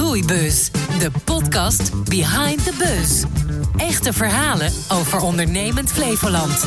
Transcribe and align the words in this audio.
Groeibus, 0.00 0.70
de 0.98 1.10
podcast 1.24 2.04
behind 2.04 2.64
the 2.64 2.74
buzz. 2.78 3.24
Echte 3.76 4.12
verhalen 4.12 4.72
over 4.92 5.20
ondernemend 5.20 5.90
Flevoland. 5.90 6.66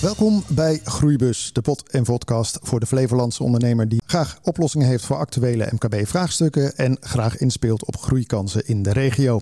Welkom 0.00 0.44
bij 0.48 0.80
Groeibus, 0.84 1.50
de 1.52 1.60
pot- 1.60 1.90
en 1.90 2.02
podcast 2.02 2.58
voor 2.62 2.80
de 2.80 2.86
Flevolandse 2.86 3.42
ondernemer 3.42 3.88
die 3.88 4.02
graag 4.06 4.38
oplossingen 4.42 4.86
heeft 4.86 5.04
voor 5.04 5.16
actuele 5.16 5.68
MKB-vraagstukken 5.70 6.76
en 6.76 6.96
graag 7.00 7.38
inspeelt 7.38 7.86
op 7.86 7.96
groeikansen 7.96 8.66
in 8.66 8.82
de 8.82 8.92
regio. 8.92 9.40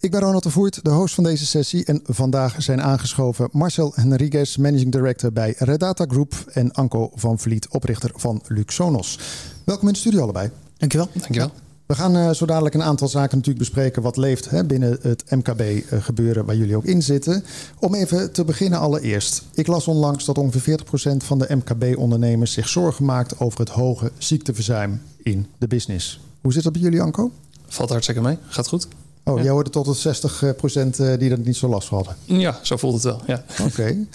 Ik 0.00 0.10
ben 0.10 0.20
Ronald 0.20 0.42
de 0.42 0.50
Voert, 0.50 0.84
de 0.84 0.90
host 0.90 1.14
van 1.14 1.24
deze 1.24 1.46
sessie. 1.46 1.84
En 1.84 2.00
vandaag 2.04 2.62
zijn 2.62 2.82
aangeschoven 2.82 3.48
Marcel 3.52 3.92
Henriquez, 3.94 4.56
managing 4.56 4.92
director 4.92 5.32
bij 5.32 5.54
Redata 5.58 6.04
Group. 6.08 6.34
En 6.52 6.72
Anko 6.72 7.10
van 7.14 7.38
Vliet, 7.38 7.68
oprichter 7.68 8.10
van 8.14 8.42
Luxonos. 8.46 9.18
Welkom 9.64 9.86
in 9.86 9.92
de 9.92 10.00
studio 10.00 10.22
allebei. 10.22 10.50
Dankjewel. 10.82 11.08
Dankjewel. 11.12 11.50
We 11.86 11.94
gaan 11.94 12.16
uh, 12.16 12.30
zo 12.30 12.46
dadelijk 12.46 12.74
een 12.74 12.82
aantal 12.82 13.08
zaken 13.08 13.36
natuurlijk 13.36 13.64
bespreken 13.64 14.02
wat 14.02 14.16
leeft 14.16 14.50
hè, 14.50 14.64
binnen 14.64 14.98
het 15.02 15.24
MKB-gebeuren 15.30 16.44
waar 16.44 16.56
jullie 16.56 16.76
ook 16.76 16.84
in 16.84 17.02
zitten. 17.02 17.44
Om 17.78 17.94
even 17.94 18.32
te 18.32 18.44
beginnen 18.44 18.78
allereerst. 18.78 19.42
Ik 19.54 19.66
las 19.66 19.88
onlangs 19.88 20.24
dat 20.24 20.38
ongeveer 20.38 20.80
40% 20.80 20.84
van 21.16 21.38
de 21.38 21.56
MKB-ondernemers 21.56 22.52
zich 22.52 22.68
zorgen 22.68 23.04
maakt 23.04 23.40
over 23.40 23.60
het 23.60 23.68
hoge 23.68 24.12
ziekteverzuim 24.18 25.00
in 25.22 25.46
de 25.58 25.66
business. 25.66 26.20
Hoe 26.40 26.52
zit 26.52 26.62
dat 26.62 26.72
bij 26.72 26.82
jullie, 26.82 27.02
Anko? 27.02 27.30
Valt 27.66 27.90
hartstikke 27.90 28.20
mee. 28.20 28.38
Gaat 28.48 28.68
goed. 28.68 28.88
Oh, 29.24 29.36
ja. 29.36 29.42
jij 29.42 29.52
hoorde 29.52 29.70
tot 29.70 29.86
het 29.86 30.24
60% 30.24 31.18
die 31.18 31.30
er 31.30 31.38
niet 31.38 31.56
zo 31.56 31.68
last 31.68 31.88
van 31.88 31.96
hadden? 31.96 32.16
Ja, 32.38 32.58
zo 32.62 32.76
voelt 32.76 32.94
het 32.94 33.02
wel. 33.02 33.22
Ja. 33.26 33.44
Oké. 33.50 33.62
Okay. 33.62 34.06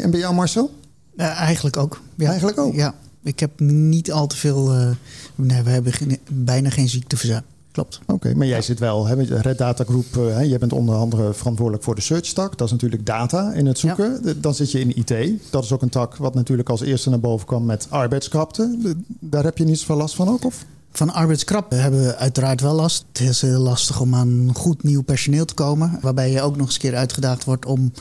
En 0.00 0.10
bij 0.10 0.20
jou, 0.20 0.34
Marcel? 0.34 0.70
Uh, 1.16 1.40
eigenlijk 1.40 1.76
ook. 1.76 2.00
Ja. 2.14 2.28
Eigenlijk 2.28 2.58
ook? 2.58 2.74
Ja. 2.74 2.94
Ik 3.26 3.40
heb 3.40 3.60
niet 3.60 4.12
al 4.12 4.26
te 4.26 4.36
veel. 4.36 4.74
Uh, 4.74 4.88
nee, 5.34 5.62
we 5.62 5.70
hebben 5.70 5.92
geen, 5.92 6.18
bijna 6.30 6.70
geen 6.70 6.88
ziekteverzuim. 6.88 7.42
Klopt. 7.72 8.00
Oké, 8.02 8.12
okay, 8.12 8.32
maar 8.32 8.46
jij 8.46 8.62
zit 8.62 8.78
wel, 8.78 9.06
hè, 9.06 9.14
Red 9.22 9.58
Data 9.58 9.84
Group, 9.84 10.16
uh, 10.16 10.44
jij 10.44 10.58
bent 10.58 10.72
onder 10.72 10.94
andere 10.94 11.32
verantwoordelijk 11.32 11.84
voor 11.84 11.94
de 11.94 12.00
search 12.00 12.32
tak. 12.32 12.58
Dat 12.58 12.66
is 12.66 12.72
natuurlijk 12.72 13.06
data 13.06 13.52
in 13.52 13.66
het 13.66 13.78
zoeken. 13.78 14.20
Ja. 14.24 14.32
Dan 14.40 14.54
zit 14.54 14.70
je 14.70 14.80
in 14.80 14.96
IT. 14.96 15.40
Dat 15.50 15.64
is 15.64 15.72
ook 15.72 15.82
een 15.82 15.88
tak 15.88 16.16
wat 16.16 16.34
natuurlijk 16.34 16.68
als 16.68 16.80
eerste 16.80 17.10
naar 17.10 17.20
boven 17.20 17.46
kwam 17.46 17.64
met 17.64 17.86
arbeidskrapte. 17.90 18.94
Daar 19.06 19.44
heb 19.44 19.58
je 19.58 19.64
niet 19.64 19.78
zoveel 19.78 19.96
last 19.96 20.14
van 20.14 20.28
ook, 20.28 20.44
of? 20.44 20.64
Van 20.96 21.12
arbeidskrap 21.12 21.70
hebben 21.70 22.04
we 22.04 22.16
uiteraard 22.16 22.60
wel 22.60 22.74
last. 22.74 23.04
Het 23.12 23.20
is 23.20 23.40
heel 23.40 23.60
lastig 23.60 24.00
om 24.00 24.14
aan 24.14 24.50
goed 24.54 24.82
nieuw 24.82 25.02
personeel 25.02 25.44
te 25.44 25.54
komen. 25.54 25.98
Waarbij 26.00 26.30
je 26.30 26.40
ook 26.40 26.56
nog 26.56 26.66
eens 26.66 26.74
een 26.74 26.80
keer 26.80 26.96
uitgedaagd 26.96 27.44
wordt 27.44 27.66
om 27.66 27.92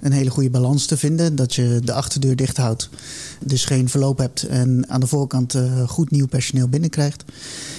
een 0.00 0.12
hele 0.12 0.30
goede 0.30 0.50
balans 0.50 0.86
te 0.86 0.96
vinden. 0.96 1.36
Dat 1.36 1.54
je 1.54 1.80
de 1.84 1.92
achterdeur 1.92 2.36
dicht 2.36 2.56
houdt. 2.56 2.88
Dus 3.44 3.64
geen 3.64 3.88
verloop 3.88 4.18
hebt 4.18 4.42
en 4.42 4.84
aan 4.88 5.00
de 5.00 5.06
voorkant 5.06 5.54
uh, 5.54 5.88
goed 5.88 6.10
nieuw 6.10 6.26
personeel 6.26 6.68
binnenkrijgt. 6.68 7.24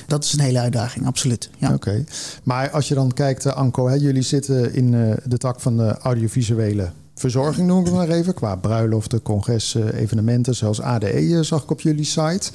Dat 0.07 0.23
is 0.23 0.33
een 0.33 0.39
hele 0.39 0.59
uitdaging, 0.59 1.05
absoluut. 1.05 1.49
Ja. 1.57 1.73
Oké. 1.73 2.03
Maar 2.43 2.69
als 2.69 2.87
je 2.87 2.95
dan 2.95 3.13
kijkt, 3.13 3.45
uh, 3.45 3.53
Anko, 3.53 3.87
hè, 3.87 3.95
jullie 3.95 4.21
zitten 4.21 4.73
in 4.73 4.91
de 5.25 5.37
tak 5.37 5.59
van 5.59 5.77
de 5.77 5.97
audiovisuele 5.97 6.91
verzorging, 7.19 7.67
noem 7.67 7.79
ik 7.79 7.85
het 7.85 7.95
maar 7.95 8.09
even. 8.09 8.33
Qua 8.33 8.55
bruiloften, 8.55 9.21
congressen, 9.21 9.93
evenementen, 9.93 10.55
zelfs 10.55 10.81
ADE 10.81 11.43
zag 11.43 11.63
ik 11.63 11.71
op 11.71 11.81
jullie 11.81 12.05
site. 12.05 12.51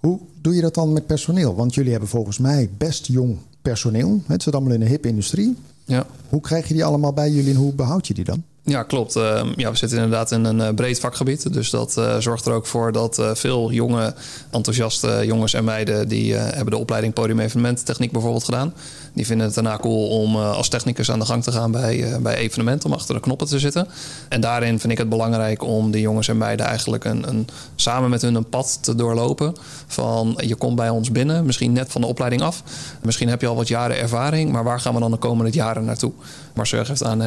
Hoe 0.00 0.18
doe 0.40 0.54
je 0.54 0.60
dat 0.60 0.74
dan 0.74 0.92
met 0.92 1.06
personeel? 1.06 1.54
Want 1.54 1.74
jullie 1.74 1.90
hebben 1.90 2.08
volgens 2.08 2.38
mij 2.38 2.70
best 2.78 3.06
jong 3.06 3.36
personeel. 3.62 4.20
Het 4.26 4.42
zit 4.42 4.54
allemaal 4.54 4.72
in 4.72 4.80
een 4.80 4.88
hip 4.88 5.06
industrie. 5.06 5.56
Ja. 5.84 6.06
Hoe 6.28 6.40
krijg 6.40 6.68
je 6.68 6.74
die 6.74 6.84
allemaal 6.84 7.12
bij 7.12 7.30
jullie 7.30 7.50
en 7.50 7.60
hoe 7.60 7.72
behoud 7.72 8.06
je 8.06 8.14
die 8.14 8.24
dan? 8.24 8.42
Ja, 8.68 8.82
klopt. 8.82 9.16
Uh, 9.16 9.40
ja, 9.56 9.70
we 9.70 9.76
zitten 9.76 9.98
inderdaad 9.98 10.30
in 10.30 10.44
een 10.44 10.58
uh, 10.58 10.68
breed 10.74 11.00
vakgebied. 11.00 11.52
Dus 11.52 11.70
dat 11.70 11.94
uh, 11.98 12.16
zorgt 12.18 12.46
er 12.46 12.52
ook 12.52 12.66
voor 12.66 12.92
dat 12.92 13.22
veel 13.32 13.72
jonge, 13.72 14.14
enthousiaste 14.50 15.22
jongens 15.24 15.54
en 15.54 15.64
meiden... 15.64 16.08
die 16.08 16.34
hebben 16.34 16.70
de 16.70 16.78
opleiding 16.78 17.12
podium 17.12 17.38
evenementtechniek 17.38 18.12
bijvoorbeeld 18.12 18.44
gedaan. 18.44 18.74
Die 19.12 19.26
vinden 19.26 19.46
het 19.46 19.54
daarna 19.54 19.76
cool 19.76 20.08
om 20.08 20.36
als 20.36 20.68
technicus 20.68 21.10
aan 21.10 21.18
de 21.18 21.24
gang 21.24 21.42
te 21.42 21.52
gaan 21.52 21.70
bij, 21.70 22.18
bij 22.20 22.36
evenementen... 22.36 22.88
om 22.88 22.94
achter 22.94 23.14
de 23.14 23.20
knoppen 23.20 23.46
te 23.46 23.58
zitten. 23.58 23.88
En 24.28 24.40
daarin 24.40 24.80
vind 24.80 24.92
ik 24.92 24.98
het 24.98 25.08
belangrijk 25.08 25.62
om 25.62 25.90
die 25.90 26.00
jongens 26.00 26.28
en 26.28 26.36
meiden 26.36 26.66
eigenlijk... 26.66 27.04
Een, 27.04 27.28
een, 27.28 27.48
samen 27.74 28.10
met 28.10 28.22
hun 28.22 28.34
een 28.34 28.48
pad 28.48 28.78
te 28.80 28.94
doorlopen. 28.94 29.54
Van 29.86 30.38
je 30.46 30.54
komt 30.54 30.76
bij 30.76 30.88
ons 30.88 31.12
binnen, 31.12 31.44
misschien 31.46 31.72
net 31.72 31.92
van 31.92 32.00
de 32.00 32.06
opleiding 32.06 32.42
af. 32.42 32.62
Misschien 33.02 33.28
heb 33.28 33.40
je 33.40 33.46
al 33.46 33.56
wat 33.56 33.68
jaren 33.68 33.98
ervaring... 33.98 34.52
maar 34.52 34.64
waar 34.64 34.80
gaan 34.80 34.94
we 34.94 35.00
dan 35.00 35.10
de 35.10 35.16
komende 35.16 35.52
jaren 35.52 35.84
naartoe? 35.84 36.12
Marcel 36.58 36.84
geeft 36.84 37.04
aan, 37.04 37.22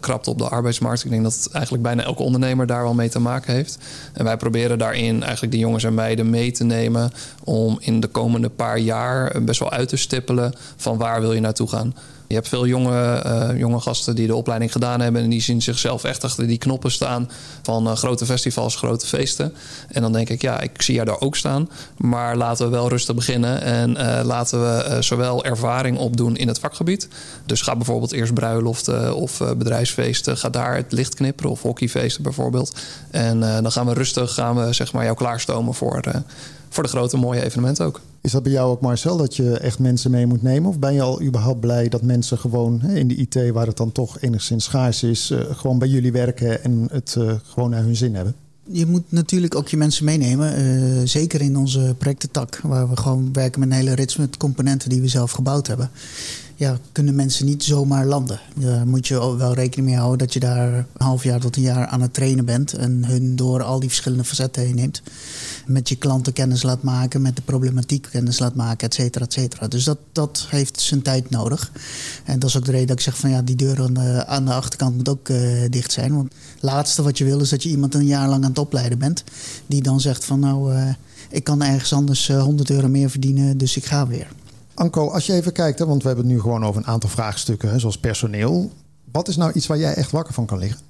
krapt 0.00 0.28
op 0.28 0.38
de 0.38 0.48
arbeidsmarkt. 0.48 1.04
Ik 1.04 1.10
denk 1.10 1.22
dat 1.22 1.48
eigenlijk 1.52 1.82
bijna 1.82 2.02
elke 2.02 2.22
ondernemer 2.22 2.66
daar 2.66 2.82
wel 2.82 2.94
mee 2.94 3.08
te 3.08 3.18
maken 3.18 3.54
heeft. 3.54 3.78
En 4.12 4.24
wij 4.24 4.36
proberen 4.36 4.78
daarin 4.78 5.22
eigenlijk 5.22 5.52
de 5.52 5.58
jongens 5.58 5.84
en 5.84 5.94
meiden 5.94 6.30
mee 6.30 6.50
te 6.50 6.64
nemen 6.64 7.10
om 7.44 7.76
in 7.80 8.00
de 8.00 8.06
komende 8.06 8.48
paar 8.48 8.78
jaar 8.78 9.42
best 9.42 9.60
wel 9.60 9.70
uit 9.70 9.88
te 9.88 9.96
stippelen 9.96 10.54
van 10.76 10.98
waar 10.98 11.20
wil 11.20 11.32
je 11.32 11.40
naartoe 11.40 11.68
gaan. 11.68 11.94
Je 12.28 12.34
hebt 12.34 12.48
veel 12.48 12.66
jonge, 12.66 13.22
uh, 13.26 13.58
jonge 13.58 13.80
gasten 13.80 14.14
die 14.14 14.26
de 14.26 14.34
opleiding 14.34 14.72
gedaan 14.72 15.00
hebben 15.00 15.22
en 15.22 15.30
die 15.30 15.42
zien 15.42 15.62
zichzelf 15.62 16.04
echt 16.04 16.24
achter 16.24 16.46
die 16.46 16.58
knoppen 16.58 16.90
staan 16.90 17.30
van 17.62 17.86
uh, 17.86 17.96
grote 17.96 18.26
festivals, 18.26 18.76
grote 18.76 19.06
feesten. 19.06 19.54
En 19.88 20.02
dan 20.02 20.12
denk 20.12 20.28
ik, 20.28 20.42
ja, 20.42 20.60
ik 20.60 20.82
zie 20.82 20.94
jou 20.94 21.06
daar 21.06 21.20
ook 21.20 21.36
staan, 21.36 21.70
maar 21.96 22.36
laten 22.36 22.64
we 22.64 22.70
wel 22.70 22.88
rustig 22.88 23.14
beginnen 23.14 23.62
en 23.62 23.90
uh, 23.90 24.20
laten 24.24 24.60
we 24.60 25.02
zowel 25.02 25.44
ervaring 25.44 25.98
opdoen 25.98 26.36
in 26.36 26.48
het 26.48 26.58
vakgebied. 26.58 27.08
Dus 27.46 27.60
ga 27.60 27.76
bijvoorbeeld 27.76 28.12
eerst 28.12 28.34
bruiloften 28.34 29.14
of 29.14 29.42
bedrijfsfeesten, 29.56 30.36
ga 30.36 30.48
daar 30.48 30.76
het 30.76 30.92
licht 30.92 31.14
knipperen 31.14 31.50
of 31.50 31.62
hockeyfeesten 31.62 32.22
bijvoorbeeld. 32.22 32.74
En 33.10 33.40
dan 33.40 33.72
gaan 33.72 33.86
we 33.86 33.92
rustig, 33.92 34.34
gaan 34.34 34.56
we 34.56 34.72
zeg 34.72 34.92
maar 34.92 35.04
jou 35.04 35.16
klaarstomen 35.16 35.74
voor, 35.74 36.00
voor 36.76 36.84
de 36.84 36.90
grote 36.90 37.16
mooie 37.16 37.44
evenementen 37.44 37.84
ook. 37.84 38.00
Is 38.20 38.32
dat 38.32 38.42
bij 38.42 38.52
jou 38.52 38.70
ook, 38.70 38.80
Marcel, 38.80 39.16
dat 39.16 39.36
je 39.36 39.58
echt 39.58 39.78
mensen 39.78 40.10
mee 40.10 40.26
moet 40.26 40.42
nemen? 40.42 40.68
Of 40.68 40.78
ben 40.78 40.94
je 40.94 41.02
al 41.02 41.22
überhaupt 41.22 41.60
blij 41.60 41.88
dat 41.88 42.02
mensen 42.02 42.38
gewoon 42.38 42.80
hè, 42.80 42.94
in 42.94 43.08
de 43.08 43.14
IT, 43.14 43.50
waar 43.52 43.66
het 43.66 43.76
dan 43.76 43.92
toch 43.92 44.20
enigszins 44.20 44.64
schaars 44.64 45.02
is, 45.02 45.30
uh, 45.30 45.40
gewoon 45.50 45.78
bij 45.78 45.88
jullie 45.88 46.12
werken 46.12 46.64
en 46.64 46.88
het 46.90 47.14
uh, 47.18 47.32
gewoon 47.44 47.70
naar 47.70 47.82
hun 47.82 47.96
zin 47.96 48.14
hebben? 48.14 48.34
Je 48.70 48.86
moet 48.86 49.02
natuurlijk 49.08 49.54
ook 49.54 49.68
je 49.68 49.76
mensen 49.76 50.04
meenemen. 50.04 50.60
Uh, 50.60 51.00
zeker 51.04 51.40
in 51.40 51.56
onze 51.56 51.94
projectentak, 51.98 52.60
waar 52.62 52.88
we 52.88 52.96
gewoon 52.96 53.32
werken 53.32 53.60
met 53.60 53.70
een 53.70 53.76
hele 53.76 53.94
rits 53.94 54.16
met 54.16 54.36
componenten 54.36 54.88
die 54.88 55.00
we 55.00 55.08
zelf 55.08 55.30
gebouwd 55.30 55.66
hebben. 55.66 55.90
Ja, 56.58 56.78
kunnen 56.92 57.14
mensen 57.14 57.46
niet 57.46 57.64
zomaar 57.64 58.06
landen. 58.06 58.40
Daar 58.54 58.86
moet 58.86 59.08
je 59.08 59.36
wel 59.36 59.54
rekening 59.54 59.88
mee 59.88 59.98
houden 59.98 60.18
dat 60.18 60.32
je 60.32 60.40
daar 60.40 60.74
een 60.74 60.86
half 60.96 61.22
jaar 61.22 61.40
tot 61.40 61.56
een 61.56 61.62
jaar 61.62 61.86
aan 61.86 62.00
het 62.00 62.14
trainen 62.14 62.44
bent. 62.44 62.72
En 62.72 63.04
hun 63.04 63.36
door 63.36 63.62
al 63.62 63.80
die 63.80 63.88
verschillende 63.88 64.24
facetten 64.24 64.62
heen 64.62 64.74
neemt. 64.74 65.02
Met 65.66 65.88
je 65.88 65.96
klanten 65.96 66.32
kennis 66.32 66.62
laat 66.62 66.82
maken, 66.82 67.22
met 67.22 67.36
de 67.36 67.42
problematiek 67.42 68.08
kennis 68.10 68.38
laat 68.38 68.54
maken, 68.54 68.88
et 68.88 68.94
cetera, 68.94 69.24
et 69.24 69.32
cetera. 69.32 69.68
Dus 69.68 69.84
dat, 69.84 69.98
dat 70.12 70.46
heeft 70.48 70.80
zijn 70.80 71.02
tijd 71.02 71.30
nodig. 71.30 71.72
En 72.24 72.38
dat 72.38 72.48
is 72.48 72.56
ook 72.56 72.64
de 72.64 72.70
reden 72.70 72.86
dat 72.86 72.96
ik 72.96 73.02
zeg 73.02 73.18
van 73.18 73.30
ja, 73.30 73.42
die 73.42 73.56
deur 73.56 73.82
aan 74.26 74.44
de, 74.44 74.52
achterkant 74.52 74.96
moet 74.96 75.08
ook 75.08 75.28
uh, 75.28 75.64
dicht 75.70 75.92
zijn. 75.92 76.14
Want 76.14 76.32
het 76.54 76.62
laatste 76.62 77.02
wat 77.02 77.18
je 77.18 77.24
wil 77.24 77.40
is 77.40 77.48
dat 77.48 77.62
je 77.62 77.68
iemand 77.68 77.94
een 77.94 78.06
jaar 78.06 78.28
lang 78.28 78.42
aan 78.42 78.50
het 78.50 78.58
opleiden 78.58 78.98
bent. 78.98 79.24
Die 79.66 79.82
dan 79.82 80.00
zegt 80.00 80.24
van 80.24 80.40
nou, 80.40 80.74
uh, 80.74 80.88
ik 81.30 81.44
kan 81.44 81.62
ergens 81.62 81.92
anders 81.92 82.28
uh, 82.28 82.42
100 82.42 82.70
euro 82.70 82.88
meer 82.88 83.10
verdienen, 83.10 83.58
dus 83.58 83.76
ik 83.76 83.84
ga 83.84 84.06
weer. 84.06 84.28
Anko, 84.78 85.08
als 85.10 85.26
je 85.26 85.32
even 85.32 85.52
kijkt, 85.52 85.78
hè, 85.78 85.86
want 85.86 86.02
we 86.02 86.08
hebben 86.08 86.26
het 86.26 86.34
nu 86.34 86.40
gewoon 86.40 86.64
over 86.64 86.80
een 86.80 86.86
aantal 86.86 87.10
vraagstukken, 87.10 87.70
hè, 87.70 87.78
zoals 87.78 87.98
personeel. 87.98 88.70
Wat 89.12 89.28
is 89.28 89.36
nou 89.36 89.52
iets 89.52 89.66
waar 89.66 89.78
jij 89.78 89.94
echt 89.94 90.10
wakker 90.10 90.34
van 90.34 90.46
kan 90.46 90.58
liggen? 90.58 90.80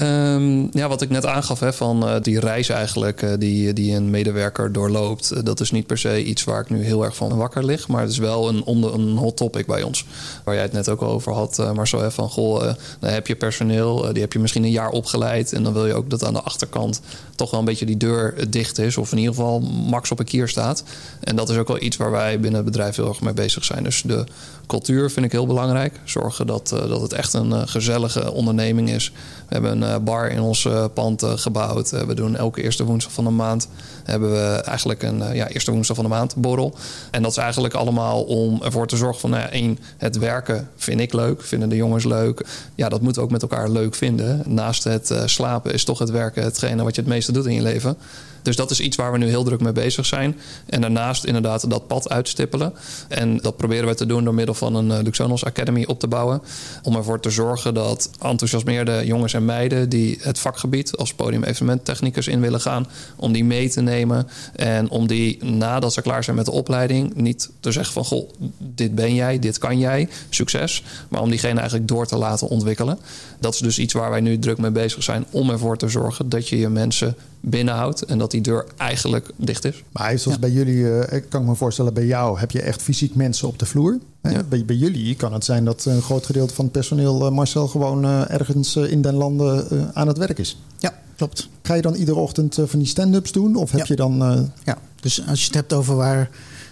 Um, 0.00 0.68
ja, 0.72 0.88
wat 0.88 1.02
ik 1.02 1.10
net 1.10 1.26
aangaf, 1.26 1.60
hè, 1.60 1.72
van 1.72 2.08
uh, 2.08 2.14
die 2.22 2.40
reis 2.40 2.68
eigenlijk, 2.68 3.22
uh, 3.22 3.30
die, 3.38 3.72
die 3.72 3.94
een 3.94 4.10
medewerker 4.10 4.72
doorloopt. 4.72 5.32
Uh, 5.32 5.38
dat 5.42 5.60
is 5.60 5.70
niet 5.70 5.86
per 5.86 5.98
se 5.98 6.24
iets 6.24 6.44
waar 6.44 6.60
ik 6.60 6.70
nu 6.70 6.84
heel 6.84 7.04
erg 7.04 7.16
van 7.16 7.36
wakker 7.36 7.64
lig. 7.64 7.88
Maar 7.88 8.00
het 8.00 8.10
is 8.10 8.18
wel 8.18 8.48
een, 8.48 8.64
onder, 8.64 8.94
een 8.94 9.16
hot 9.16 9.36
topic 9.36 9.66
bij 9.66 9.82
ons. 9.82 10.06
Waar 10.44 10.54
jij 10.54 10.62
het 10.62 10.72
net 10.72 10.88
ook 10.88 11.02
over 11.02 11.32
had. 11.32 11.74
maar 11.74 11.88
zo 11.88 12.08
van, 12.08 12.28
goh, 12.28 12.60
dan 13.00 13.10
heb 13.10 13.26
je 13.26 13.36
personeel. 13.36 14.12
die 14.12 14.22
heb 14.22 14.32
je 14.32 14.38
misschien 14.38 14.64
een 14.64 14.70
jaar 14.70 14.90
opgeleid. 14.90 15.52
En 15.52 15.62
dan 15.62 15.72
wil 15.72 15.86
je 15.86 15.94
ook 15.94 16.10
dat 16.10 16.24
aan 16.24 16.32
de 16.32 16.42
achterkant 16.42 17.00
toch 17.36 17.50
wel 17.50 17.60
een 17.60 17.66
beetje 17.66 17.86
die 17.86 17.96
deur 17.96 18.50
dicht 18.50 18.78
is. 18.78 18.96
Of 18.96 19.12
in 19.12 19.18
ieder 19.18 19.34
geval 19.34 19.60
max 19.60 20.10
op 20.10 20.18
een 20.18 20.24
kier 20.24 20.48
staat. 20.48 20.84
En 21.20 21.36
dat 21.36 21.48
is 21.48 21.56
ook 21.56 21.68
wel 21.68 21.82
iets 21.82 21.96
waar 21.96 22.10
wij 22.10 22.40
binnen 22.40 22.60
het 22.60 22.70
bedrijf 22.70 22.96
heel 22.96 23.08
erg 23.08 23.20
mee 23.20 23.34
bezig 23.34 23.64
zijn. 23.64 23.82
Dus 23.82 24.02
de 24.02 24.24
cultuur 24.66 25.10
vind 25.10 25.26
ik 25.26 25.32
heel 25.32 25.46
belangrijk. 25.46 26.00
Zorgen 26.04 26.46
dat, 26.46 26.68
dat 26.68 27.00
het 27.00 27.12
echt 27.12 27.32
een 27.32 27.68
gezellige 27.68 28.32
onderneming 28.32 28.90
is. 28.90 29.12
We 29.48 29.54
hebben 29.54 29.82
een 29.82 30.04
bar 30.04 30.28
in 30.28 30.40
ons 30.40 30.68
pand 30.94 31.22
gebouwd. 31.26 31.90
we 31.90 32.14
doen 32.14 32.36
elke 32.36 32.62
eerste 32.62 32.84
woensdag 32.84 33.12
van 33.12 33.24
de 33.24 33.30
maand 33.30 33.68
hebben 34.04 34.30
we 34.30 34.62
eigenlijk 34.64 35.02
een 35.02 35.34
ja, 35.34 35.48
eerste 35.48 35.72
woensdag 35.72 35.96
van 35.96 36.04
de 36.04 36.10
maand 36.10 36.36
borrel. 36.36 36.74
En 37.10 37.22
dat 37.22 37.30
is 37.30 37.36
eigenlijk 37.36 37.74
allemaal 37.74 38.22
om 38.22 38.62
ervoor 38.62 38.86
te 38.86 38.96
zorgen 38.96 39.20
van 39.20 39.30
nou 39.30 39.42
ja, 39.42 39.50
één, 39.50 39.78
het 39.96 40.18
werken 40.18 40.68
vind 40.76 41.00
ik 41.00 41.12
leuk, 41.12 41.42
vinden 41.42 41.68
de 41.68 41.76
jongens 41.76 42.04
leuk. 42.04 42.46
Ja, 42.74 42.88
dat 42.88 43.00
moeten 43.00 43.20
we 43.20 43.26
ook 43.26 43.32
met 43.32 43.42
elkaar 43.42 43.70
leuk 43.70 43.94
vinden. 43.94 44.42
Naast 44.46 44.84
het 44.84 45.14
slapen 45.24 45.72
is 45.72 45.84
toch 45.84 45.98
het 45.98 46.10
werken 46.10 46.42
hetgene 46.42 46.82
wat 46.82 46.94
je 46.94 47.00
het 47.00 47.10
meeste 47.10 47.32
doet 47.32 47.46
in 47.46 47.54
je 47.54 47.62
leven. 47.62 47.96
Dus 48.42 48.56
dat 48.56 48.70
is 48.70 48.80
iets 48.80 48.96
waar 48.96 49.12
we 49.12 49.18
nu 49.18 49.26
heel 49.26 49.44
druk 49.44 49.60
mee 49.60 49.72
bezig 49.72 50.06
zijn. 50.06 50.38
En 50.66 50.80
daarnaast 50.80 51.24
inderdaad 51.24 51.70
dat 51.70 51.86
pad 51.86 52.08
uitstippelen. 52.08 52.72
En 53.08 53.36
dat 53.36 53.56
proberen 53.56 53.88
we 53.88 53.94
te 53.94 54.06
doen 54.06 54.24
door 54.24 54.34
middel 54.34 54.54
van 54.54 54.74
een 54.74 54.88
uh, 54.88 54.98
Luxonos 55.02 55.44
Academy 55.44 55.84
op 55.84 56.00
te 56.00 56.08
bouwen. 56.08 56.42
Om 56.82 56.96
ervoor 56.96 57.20
te 57.20 57.30
zorgen 57.30 57.74
dat 57.74 58.10
enthousiasmeerde 58.20 59.02
jongens 59.04 59.34
en 59.34 59.44
meiden 59.44 59.88
die 59.88 60.18
het 60.20 60.38
vakgebied 60.38 60.96
als 60.96 61.14
podium 61.14 61.44
evenementtechnicus 61.44 62.28
in 62.28 62.40
willen 62.40 62.60
gaan, 62.60 62.86
om 63.16 63.32
die 63.32 63.44
mee 63.44 63.68
te 63.70 63.80
nemen. 63.80 64.28
En 64.56 64.90
om 64.90 65.06
die 65.06 65.44
nadat 65.44 65.92
ze 65.92 66.02
klaar 66.02 66.24
zijn 66.24 66.36
met 66.36 66.44
de 66.44 66.50
opleiding, 66.50 67.14
niet 67.14 67.50
te 67.60 67.72
zeggen 67.72 67.92
van 67.92 68.04
goh, 68.04 68.30
dit 68.58 68.94
ben 68.94 69.14
jij, 69.14 69.38
dit 69.38 69.58
kan 69.58 69.78
jij, 69.78 70.08
succes. 70.30 70.82
Maar 71.08 71.20
om 71.20 71.30
diegene 71.30 71.58
eigenlijk 71.58 71.88
door 71.88 72.06
te 72.06 72.16
laten 72.16 72.48
ontwikkelen. 72.48 72.98
Dat 73.40 73.54
is 73.54 73.60
dus 73.60 73.78
iets 73.78 73.92
waar 73.92 74.10
wij 74.10 74.20
nu 74.20 74.38
druk 74.38 74.58
mee 74.58 74.70
bezig 74.70 75.02
zijn 75.02 75.24
om 75.30 75.50
ervoor 75.50 75.76
te 75.76 75.88
zorgen 75.88 76.28
dat 76.28 76.48
je 76.48 76.58
je 76.58 76.68
mensen 76.68 77.16
binnenhoudt 77.40 78.02
en 78.02 78.18
dat 78.18 78.31
die 78.32 78.40
deur 78.40 78.64
eigenlijk 78.76 79.30
dicht 79.36 79.64
is. 79.64 79.82
Maar 79.92 80.18
zoals 80.18 80.38
bij 80.38 80.50
jullie, 80.50 80.76
uh, 80.76 81.00
kan 81.28 81.42
ik 81.42 81.48
me 81.48 81.54
voorstellen, 81.54 81.94
bij 81.94 82.06
jou 82.06 82.38
heb 82.38 82.50
je 82.50 82.62
echt 82.62 82.82
fysiek 82.82 83.14
mensen 83.14 83.48
op 83.48 83.58
de 83.58 83.66
vloer. 83.66 83.98
Ja. 84.22 84.42
Bij, 84.48 84.64
bij, 84.64 84.76
jullie 84.76 85.16
kan 85.16 85.32
het 85.32 85.44
zijn 85.44 85.64
dat 85.64 85.84
een 85.84 86.02
groot 86.02 86.26
gedeelte 86.26 86.54
van 86.54 86.64
het 86.64 86.72
personeel, 86.72 87.26
uh, 87.26 87.32
Marcel, 87.32 87.68
gewoon 87.68 88.04
uh, 88.04 88.30
ergens 88.30 88.76
in 88.76 89.02
den 89.02 89.14
landen 89.14 89.90
aan 89.94 90.06
het 90.06 90.18
werk 90.18 90.38
is. 90.38 90.58
Ja, 90.78 90.98
klopt. 91.16 91.48
Ga 91.62 91.74
je 91.74 91.82
dan 91.82 91.94
iedere 91.94 92.18
ochtend 92.18 92.58
van 92.64 92.78
die 92.78 92.88
stand-ups 92.88 93.32
doen? 93.32 93.56
Of 93.56 93.70
heb 93.70 93.80
ja. 93.80 93.86
je 93.88 93.96
dan. 93.96 94.50
Ja, 94.64 94.78
dus 95.00 95.26
als 95.26 95.40
je 95.40 95.46
het 95.46 95.54
hebt 95.54 95.72
over 95.72 95.96
waar 95.96 96.30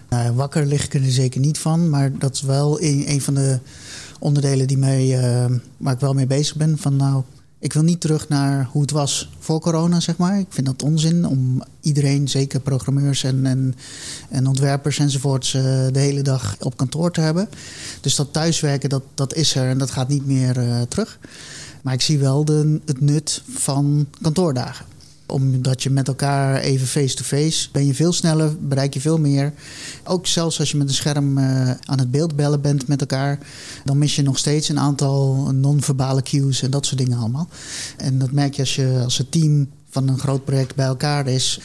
nou, 0.08 0.32
wakker 0.32 0.66
lig 0.66 0.84
ik 0.84 0.94
er 0.94 1.10
zeker 1.10 1.40
niet 1.40 1.58
van, 1.58 1.90
maar 1.90 2.18
dat 2.18 2.34
is 2.34 2.42
wel 2.42 2.82
een, 2.82 3.10
een 3.10 3.20
van 3.20 3.34
de 3.34 3.58
onderdelen 4.18 4.66
die 4.66 4.78
mee, 4.78 5.16
waar 5.76 5.94
ik 5.94 6.00
wel 6.00 6.14
mee 6.14 6.26
bezig 6.26 6.56
ben. 6.56 6.78
Van 6.78 6.96
nou 6.96 7.22
ik 7.60 7.72
wil 7.72 7.82
niet 7.82 8.00
terug 8.00 8.28
naar 8.28 8.68
hoe 8.72 8.82
het 8.82 8.90
was 8.90 9.30
voor 9.38 9.60
corona, 9.60 10.00
zeg 10.00 10.16
maar. 10.16 10.38
Ik 10.38 10.46
vind 10.48 10.66
dat 10.66 10.82
onzin 10.82 11.26
om 11.26 11.62
iedereen, 11.80 12.28
zeker 12.28 12.60
programmeurs 12.60 13.24
en, 13.24 13.74
en, 14.30 14.46
ontwerpers 14.46 14.98
enzovoorts, 14.98 15.54
uh, 15.54 15.62
de 15.62 15.98
hele 15.98 16.22
dag 16.22 16.56
op 16.60 16.76
kantoor 16.76 17.12
te 17.12 17.20
hebben. 17.20 17.48
Dus 18.00 18.14
dat 18.14 18.32
thuiswerken, 18.32 18.88
dat, 18.88 19.02
dat 19.14 19.34
is 19.34 19.54
er 19.54 19.68
en 19.68 19.78
dat 19.78 19.90
gaat 19.90 20.08
niet 20.08 20.26
meer 20.26 20.58
uh, 20.58 20.82
terug. 20.82 21.18
Maar 21.82 21.94
ik 21.94 22.00
zie 22.00 22.18
wel 22.18 22.44
de, 22.44 22.80
het 22.84 23.00
nut 23.00 23.42
van 23.48 24.06
kantoordagen 24.20 24.89
omdat 25.30 25.82
je 25.82 25.90
met 25.90 26.08
elkaar 26.08 26.56
even 26.56 26.86
face-to-face 26.86 27.68
ben 27.72 27.86
je 27.86 27.94
veel 27.94 28.12
sneller, 28.12 28.56
bereik 28.60 28.94
je 28.94 29.00
veel 29.00 29.18
meer. 29.18 29.52
Ook 30.04 30.26
zelfs 30.26 30.58
als 30.58 30.70
je 30.70 30.76
met 30.76 30.88
een 30.88 30.94
scherm 30.94 31.38
uh, 31.38 31.70
aan 31.84 31.98
het 31.98 32.10
beeld 32.10 32.36
bellen 32.36 32.60
bent 32.60 32.88
met 32.88 33.00
elkaar, 33.00 33.38
dan 33.84 33.98
mis 33.98 34.16
je 34.16 34.22
nog 34.22 34.38
steeds 34.38 34.68
een 34.68 34.78
aantal 34.78 35.50
non-verbale 35.52 36.22
cues 36.22 36.62
en 36.62 36.70
dat 36.70 36.86
soort 36.86 36.98
dingen 36.98 37.18
allemaal. 37.18 37.48
En 37.96 38.18
dat 38.18 38.30
merk 38.30 38.54
je 38.54 38.62
als 38.62 38.74
je 38.74 39.00
als 39.04 39.18
het 39.18 39.32
team 39.32 39.68
van 39.90 40.08
een 40.08 40.18
groot 40.18 40.44
project 40.44 40.74
bij 40.74 40.86
elkaar 40.86 41.26
is. 41.26 41.60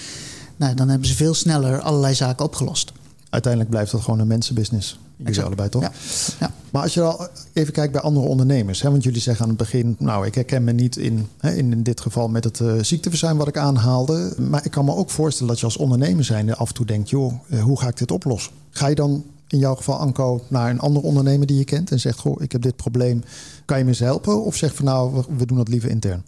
Nou, 0.56 0.74
dan 0.74 0.90
hebben 0.90 1.08
ze 1.08 1.16
veel 1.16 1.34
sneller 1.34 1.80
allerlei 1.80 2.16
zaken 2.16 2.46
opgelost. 2.46 2.92
Uiteindelijk 3.30 3.72
blijft 3.72 3.92
dat 3.92 4.02
gewoon 4.02 4.20
een 4.20 4.28
mensenbusiness. 4.28 5.00
Jullie 5.18 5.42
allebei 5.42 5.70
toch? 5.70 5.82
Ja. 5.82 5.92
ja. 6.40 6.52
Maar 6.76 6.84
als 6.84 6.94
je 6.94 7.02
al 7.02 7.28
even 7.54 7.74
kijkt 7.74 7.92
bij 7.92 8.02
andere 8.02 8.26
ondernemers, 8.26 8.82
hè, 8.82 8.92
want 8.92 9.04
jullie 9.04 9.22
zeggen 9.22 9.44
aan 9.44 9.50
het 9.50 9.58
begin, 9.58 9.96
nou, 10.00 10.26
ik 10.26 10.36
herken 10.36 10.64
me 10.64 10.72
niet 10.72 10.98
in, 10.98 11.28
hè, 11.38 11.54
in 11.54 11.84
dit 11.84 12.02
geval 12.02 12.28
met 12.28 12.44
het 12.44 12.60
uh, 12.60 12.74
ziekteverzuim 12.82 13.38
wat 13.38 13.48
ik 13.48 13.58
aanhaalde. 13.58 14.34
Maar 14.50 14.66
ik 14.66 14.72
kan 14.72 14.86
me 14.86 14.96
ook 14.96 15.10
voorstellen 15.10 15.52
dat 15.52 15.60
je 15.60 15.66
als 15.66 15.78
ondernemer 15.78 16.24
zijnde 16.24 16.56
af 16.56 16.68
en 16.68 16.74
toe 16.74 16.86
denkt, 16.86 17.10
joh, 17.10 17.34
uh, 17.50 17.62
hoe 17.62 17.80
ga 17.80 17.88
ik 17.88 17.98
dit 17.98 18.12
oplossen? 18.12 18.52
Ga 18.70 18.88
je 18.88 18.96
dan 18.96 19.24
in 19.48 19.58
jouw 19.58 19.76
geval, 19.76 19.96
Anko, 19.96 20.42
naar 20.48 20.70
een 20.70 20.80
andere 20.80 21.06
ondernemer 21.06 21.48
die 21.48 21.58
je 21.58 21.64
kent 21.64 21.92
en 21.92 22.00
zegt, 22.00 22.20
goh, 22.20 22.42
ik 22.42 22.52
heb 22.52 22.62
dit 22.62 22.76
probleem, 22.76 23.24
kan 23.66 23.78
je 23.78 23.84
me 23.84 23.90
eens 23.90 24.00
helpen? 24.00 24.44
Of 24.44 24.56
zeg 24.56 24.76
van 24.76 24.86
nou, 24.86 25.24
we 25.38 25.46
doen 25.46 25.58
dat 25.58 25.68
liever 25.68 25.90
intern? 25.90 26.24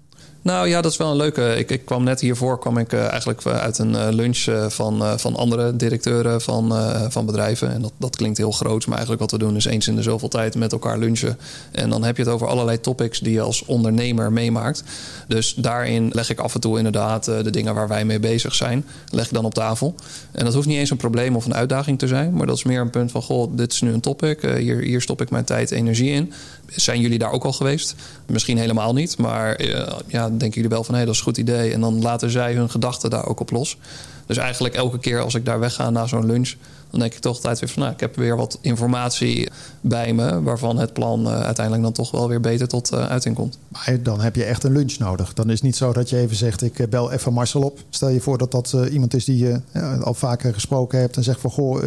Nou 0.47 0.67
ja, 0.67 0.81
dat 0.81 0.91
is 0.91 0.97
wel 0.97 1.11
een 1.11 1.17
leuke. 1.17 1.55
Ik, 1.57 1.71
ik 1.71 1.85
kwam 1.85 2.03
net 2.03 2.19
hiervoor 2.19 2.59
kwam 2.59 2.77
ik 2.77 2.93
uh, 2.93 3.07
eigenlijk 3.07 3.45
uit 3.45 3.77
een 3.77 3.91
uh, 3.91 4.07
lunch 4.09 4.45
van, 4.67 5.19
van 5.19 5.35
andere 5.35 5.75
directeuren 5.75 6.41
van, 6.41 6.73
van 7.11 7.25
bedrijven. 7.25 7.73
En 7.73 7.81
dat, 7.81 7.91
dat 7.97 8.15
klinkt 8.15 8.37
heel 8.37 8.51
groot, 8.51 8.85
maar 8.85 8.97
eigenlijk 8.97 9.21
wat 9.21 9.31
we 9.31 9.45
doen 9.45 9.55
is 9.55 9.65
eens 9.65 9.87
in 9.87 9.95
de 9.95 10.01
zoveel 10.01 10.27
tijd 10.27 10.55
met 10.55 10.71
elkaar 10.71 10.97
lunchen. 10.97 11.37
En 11.71 11.89
dan 11.89 12.03
heb 12.03 12.17
je 12.17 12.23
het 12.23 12.31
over 12.31 12.47
allerlei 12.47 12.81
topics 12.81 13.19
die 13.19 13.33
je 13.33 13.41
als 13.41 13.65
ondernemer 13.65 14.31
meemaakt. 14.31 14.83
Dus 15.27 15.53
daarin 15.53 16.09
leg 16.13 16.29
ik 16.29 16.39
af 16.39 16.53
en 16.53 16.61
toe 16.61 16.77
inderdaad 16.77 17.25
de 17.25 17.49
dingen 17.49 17.75
waar 17.75 17.87
wij 17.87 18.05
mee 18.05 18.19
bezig 18.19 18.55
zijn, 18.55 18.85
leg 19.09 19.25
ik 19.25 19.33
dan 19.33 19.45
op 19.45 19.53
tafel. 19.53 19.95
En 20.31 20.45
dat 20.45 20.53
hoeft 20.53 20.67
niet 20.67 20.77
eens 20.77 20.89
een 20.89 20.97
probleem 20.97 21.35
of 21.35 21.45
een 21.45 21.55
uitdaging 21.55 21.99
te 21.99 22.07
zijn, 22.07 22.33
maar 22.33 22.47
dat 22.47 22.57
is 22.57 22.63
meer 22.63 22.81
een 22.81 22.89
punt 22.89 23.11
van: 23.11 23.21
goh, 23.21 23.57
dit 23.57 23.73
is 23.73 23.81
nu 23.81 23.93
een 23.93 24.01
topic. 24.01 24.41
hier, 24.41 24.77
hier 24.77 25.01
stop 25.01 25.21
ik 25.21 25.29
mijn 25.29 25.45
tijd, 25.45 25.71
energie 25.71 26.11
in. 26.11 26.33
Zijn 26.67 27.01
jullie 27.01 27.19
daar 27.19 27.31
ook 27.31 27.43
al 27.43 27.53
geweest? 27.53 27.95
Misschien 28.25 28.57
helemaal 28.57 28.93
niet, 28.93 29.17
maar 29.17 29.61
ja, 30.07 30.29
denken 30.37 30.61
jullie 30.61 30.75
wel 30.75 30.83
van 30.83 30.93
hé, 30.93 30.99
hey, 30.99 31.05
dat 31.05 31.13
is 31.13 31.19
een 31.19 31.27
goed 31.27 31.37
idee. 31.37 31.73
En 31.73 31.81
dan 31.81 32.01
laten 32.01 32.29
zij 32.29 32.53
hun 32.53 32.69
gedachten 32.69 33.09
daar 33.09 33.27
ook 33.27 33.39
op 33.39 33.51
los. 33.51 33.77
Dus 34.25 34.37
eigenlijk 34.37 34.75
elke 34.75 34.99
keer 34.99 35.21
als 35.21 35.35
ik 35.35 35.45
daar 35.45 35.59
wegga 35.59 35.89
na 35.89 36.07
zo'n 36.07 36.25
lunch, 36.25 36.53
dan 36.89 36.99
denk 36.99 37.13
ik 37.13 37.19
toch 37.19 37.35
altijd 37.35 37.59
weer 37.59 37.69
van 37.69 37.81
nou, 37.81 37.93
ik 37.93 37.99
heb 37.99 38.15
weer 38.15 38.37
wat 38.37 38.57
informatie 38.61 39.49
bij 39.81 40.13
me, 40.13 40.41
waarvan 40.41 40.77
het 40.77 40.93
plan 40.93 41.27
uh, 41.27 41.41
uiteindelijk 41.41 41.83
dan 41.83 41.93
toch 41.93 42.11
wel 42.11 42.27
weer 42.27 42.39
beter 42.39 42.67
tot 42.67 42.93
uh, 42.93 43.07
uiting 43.07 43.35
komt. 43.35 43.57
Maar 43.67 43.97
dan 44.03 44.21
heb 44.21 44.35
je 44.35 44.43
echt 44.43 44.63
een 44.63 44.71
lunch 44.71 44.97
nodig. 44.97 45.33
Dan 45.33 45.45
is 45.45 45.53
het 45.53 45.63
niet 45.63 45.75
zo 45.75 45.93
dat 45.93 46.09
je 46.09 46.17
even 46.17 46.35
zegt, 46.35 46.61
ik 46.61 46.89
bel 46.89 47.11
even 47.11 47.33
Marcel 47.33 47.61
op. 47.61 47.79
Stel 47.89 48.09
je 48.09 48.21
voor 48.21 48.37
dat 48.37 48.51
dat 48.51 48.71
uh, 48.75 48.93
iemand 48.93 49.13
is 49.13 49.25
die 49.25 49.37
je 49.37 49.61
al 50.03 50.13
vaker 50.13 50.53
gesproken 50.53 50.99
hebt 50.99 51.17
en 51.17 51.23
zegt 51.23 51.39
van 51.39 51.51
goh, 51.51 51.83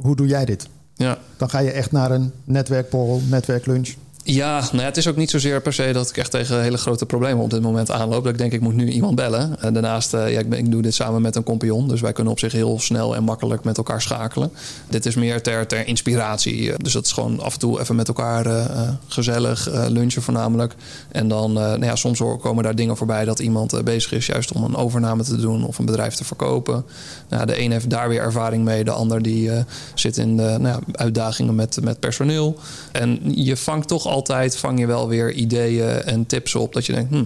hoe 0.00 0.16
doe 0.16 0.26
jij 0.26 0.44
dit? 0.44 0.66
Ja. 0.94 1.18
Dan 1.36 1.50
ga 1.50 1.58
je 1.58 1.70
echt 1.70 1.92
naar 1.92 2.10
een 2.10 2.32
netwerkborrel, 2.44 3.20
netwerklunch. 3.28 3.94
Ja, 4.26 4.60
nou 4.60 4.78
ja, 4.78 4.84
het 4.84 4.96
is 4.96 5.08
ook 5.08 5.16
niet 5.16 5.30
zozeer 5.30 5.60
per 5.60 5.72
se 5.72 5.92
dat 5.92 6.08
ik 6.08 6.16
echt 6.16 6.30
tegen 6.30 6.62
hele 6.62 6.76
grote 6.76 7.06
problemen 7.06 7.44
op 7.44 7.50
dit 7.50 7.62
moment 7.62 7.90
aanloop. 7.90 8.24
Dat 8.24 8.32
ik 8.32 8.38
denk, 8.38 8.52
ik 8.52 8.60
moet 8.60 8.74
nu 8.74 8.90
iemand 8.90 9.14
bellen. 9.14 9.60
En 9.60 9.72
daarnaast, 9.72 10.14
uh, 10.14 10.32
ja, 10.32 10.40
ik, 10.50 10.70
doe 10.70 10.82
dit 10.82 10.94
samen 10.94 11.22
met 11.22 11.36
een 11.36 11.42
compagnon. 11.42 11.88
Dus 11.88 12.00
wij 12.00 12.12
kunnen 12.12 12.32
op 12.32 12.38
zich 12.38 12.52
heel 12.52 12.80
snel 12.80 13.16
en 13.16 13.22
makkelijk 13.22 13.64
met 13.64 13.76
elkaar 13.76 14.02
schakelen. 14.02 14.50
Dit 14.88 15.06
is 15.06 15.14
meer 15.14 15.42
ter, 15.42 15.66
ter 15.66 15.86
inspiratie. 15.86 16.72
Dus 16.76 16.92
dat 16.92 17.04
is 17.04 17.12
gewoon 17.12 17.40
af 17.40 17.52
en 17.52 17.58
toe 17.58 17.80
even 17.80 17.96
met 17.96 18.08
elkaar 18.08 18.46
uh, 18.46 18.88
gezellig 19.06 19.72
uh, 19.72 19.84
lunchen 19.88 20.22
voornamelijk. 20.22 20.74
En 21.08 21.28
dan, 21.28 21.52
nou 21.52 21.84
ja, 21.84 21.96
soms 21.96 22.22
komen 22.40 22.64
daar 22.64 22.74
dingen 22.74 22.96
voorbij 22.96 23.24
dat 23.24 23.38
iemand 23.38 23.84
bezig 23.84 24.12
is 24.12 24.26
juist 24.26 24.52
om 24.52 24.64
een 24.64 24.76
overname 24.76 25.22
te 25.22 25.36
doen 25.36 25.66
of 25.66 25.78
een 25.78 25.86
bedrijf 25.86 26.14
te 26.14 26.24
verkopen. 26.24 26.84
Nou, 27.28 27.46
de 27.46 27.60
een 27.60 27.72
heeft 27.72 27.90
daar 27.90 28.08
weer 28.08 28.20
ervaring 28.20 28.64
mee. 28.64 28.84
De 28.84 28.90
ander 28.90 29.22
die 29.22 29.50
zit 29.94 30.16
in 30.16 30.34
nou 30.34 30.66
ja, 30.66 30.78
uitdagingen 30.92 31.54
met, 31.54 31.78
met 31.82 32.00
personeel. 32.00 32.58
En 32.92 33.20
je 33.34 33.56
vangt 33.56 33.88
toch 33.88 34.12
altijd 34.14 34.56
vang 34.56 34.78
je 34.78 34.86
wel 34.86 35.08
weer 35.08 35.32
ideeën 35.32 36.02
en 36.02 36.26
tips 36.26 36.54
op. 36.54 36.72
Dat 36.72 36.86
je 36.86 36.92
denkt, 36.92 37.10
hm, 37.10 37.24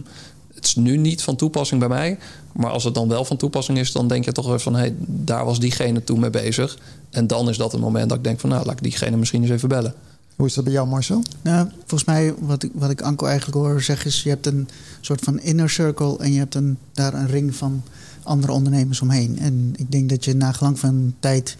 het 0.54 0.64
is 0.64 0.74
nu 0.74 0.96
niet 0.96 1.22
van 1.22 1.36
toepassing 1.36 1.80
bij 1.80 1.88
mij. 1.88 2.18
Maar 2.52 2.70
als 2.70 2.84
het 2.84 2.94
dan 2.94 3.08
wel 3.08 3.24
van 3.24 3.36
toepassing 3.36 3.78
is, 3.78 3.92
dan 3.92 4.08
denk 4.08 4.24
je 4.24 4.32
toch 4.32 4.46
weer 4.46 4.60
van... 4.60 4.74
hé, 4.74 4.80
hey, 4.80 4.94
daar 5.06 5.44
was 5.44 5.60
diegene 5.60 6.04
toen 6.04 6.20
mee 6.20 6.30
bezig. 6.30 6.78
En 7.10 7.26
dan 7.26 7.48
is 7.48 7.56
dat 7.56 7.72
het 7.72 7.80
moment 7.80 8.08
dat 8.08 8.18
ik 8.18 8.24
denk 8.24 8.40
van... 8.40 8.50
nou, 8.50 8.64
laat 8.64 8.76
ik 8.76 8.82
diegene 8.82 9.16
misschien 9.16 9.42
eens 9.42 9.50
even 9.50 9.68
bellen. 9.68 9.94
Hoe 10.36 10.46
is 10.46 10.54
dat 10.54 10.64
bij 10.64 10.72
jou, 10.72 10.88
Marcel? 10.88 11.22
Nou, 11.42 11.68
volgens 11.78 12.04
mij, 12.04 12.34
wat 12.38 12.62
ik, 12.62 12.70
wat 12.74 12.90
ik 12.90 13.00
Anko 13.00 13.26
eigenlijk 13.26 13.56
hoor 13.56 13.82
zeggen... 13.82 14.06
is 14.06 14.22
je 14.22 14.28
hebt 14.28 14.46
een 14.46 14.68
soort 15.00 15.20
van 15.20 15.40
inner 15.40 15.70
circle... 15.70 16.18
en 16.18 16.32
je 16.32 16.38
hebt 16.38 16.54
een, 16.54 16.78
daar 16.92 17.14
een 17.14 17.28
ring 17.28 17.54
van 17.54 17.82
andere 18.28 18.52
ondernemers 18.52 19.00
omheen. 19.00 19.38
En 19.38 19.72
ik 19.76 19.92
denk 19.92 20.08
dat 20.08 20.24
je 20.24 20.34
na 20.34 20.52
gelang 20.52 20.78
van 20.78 21.14
tijd 21.20 21.56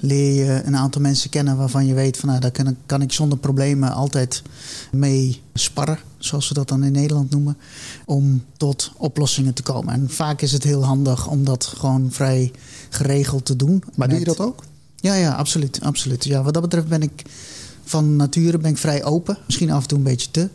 leer 0.00 0.44
je 0.44 0.62
een 0.64 0.76
aantal 0.76 1.00
mensen 1.00 1.30
kennen 1.30 1.56
waarvan 1.56 1.86
je 1.86 1.94
weet 1.94 2.16
van 2.16 2.28
nou, 2.28 2.40
daar 2.40 2.50
kan 2.50 2.66
ik, 2.66 2.76
kan 2.86 3.02
ik 3.02 3.12
zonder 3.12 3.38
problemen 3.38 3.92
altijd 3.92 4.42
mee 4.92 5.40
sparren, 5.54 5.98
zoals 6.18 6.48
we 6.48 6.54
dat 6.54 6.68
dan 6.68 6.84
in 6.84 6.92
Nederland 6.92 7.30
noemen, 7.30 7.56
om 8.04 8.44
tot 8.56 8.92
oplossingen 8.96 9.54
te 9.54 9.62
komen. 9.62 9.94
En 9.94 10.10
vaak 10.10 10.42
is 10.42 10.52
het 10.52 10.64
heel 10.64 10.84
handig 10.84 11.28
om 11.28 11.44
dat 11.44 11.64
gewoon 11.64 12.12
vrij 12.12 12.52
geregeld 12.88 13.44
te 13.44 13.56
doen. 13.56 13.82
Maar 13.94 14.08
doe 14.08 14.18
je 14.18 14.24
dat 14.24 14.40
ook? 14.40 14.64
Ja, 14.96 15.14
ja, 15.14 15.32
absoluut, 15.32 15.80
absoluut. 15.82 16.24
Ja, 16.24 16.42
wat 16.42 16.54
dat 16.54 16.62
betreft 16.62 16.88
ben 16.88 17.02
ik 17.02 17.22
van 17.84 18.16
nature 18.16 18.58
ben 18.58 18.70
ik 18.70 18.78
vrij 18.78 19.04
open. 19.04 19.38
Misschien 19.46 19.70
af 19.70 19.82
en 19.82 19.88
toe 19.88 19.98
een 19.98 20.04
beetje 20.04 20.30
te. 20.30 20.48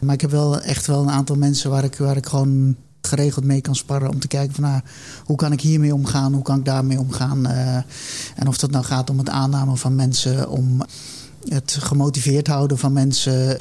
Maar 0.00 0.14
ik 0.14 0.20
heb 0.20 0.30
wel 0.30 0.60
echt 0.60 0.86
wel 0.86 1.02
een 1.02 1.10
aantal 1.10 1.36
mensen 1.36 1.70
waar 1.70 1.84
ik, 1.84 1.96
waar 1.96 2.16
ik 2.16 2.26
gewoon 2.26 2.76
geregeld 3.00 3.44
mee 3.44 3.60
kan 3.60 3.76
sparren 3.76 4.10
om 4.10 4.18
te 4.18 4.28
kijken 4.28 4.54
van 4.54 4.64
nou, 4.64 4.80
hoe 5.24 5.36
kan 5.36 5.52
ik 5.52 5.60
hiermee 5.60 5.94
omgaan, 5.94 6.34
hoe 6.34 6.42
kan 6.42 6.58
ik 6.58 6.64
daarmee 6.64 6.98
omgaan. 6.98 7.46
Uh, 7.46 7.74
en 8.36 8.46
of 8.48 8.58
dat 8.58 8.70
nou 8.70 8.84
gaat 8.84 9.10
om 9.10 9.18
het 9.18 9.28
aannemen 9.28 9.78
van 9.78 9.94
mensen, 9.94 10.48
om 10.48 10.82
het 11.48 11.76
gemotiveerd 11.80 12.46
houden 12.46 12.78
van 12.78 12.92
mensen, 12.92 13.58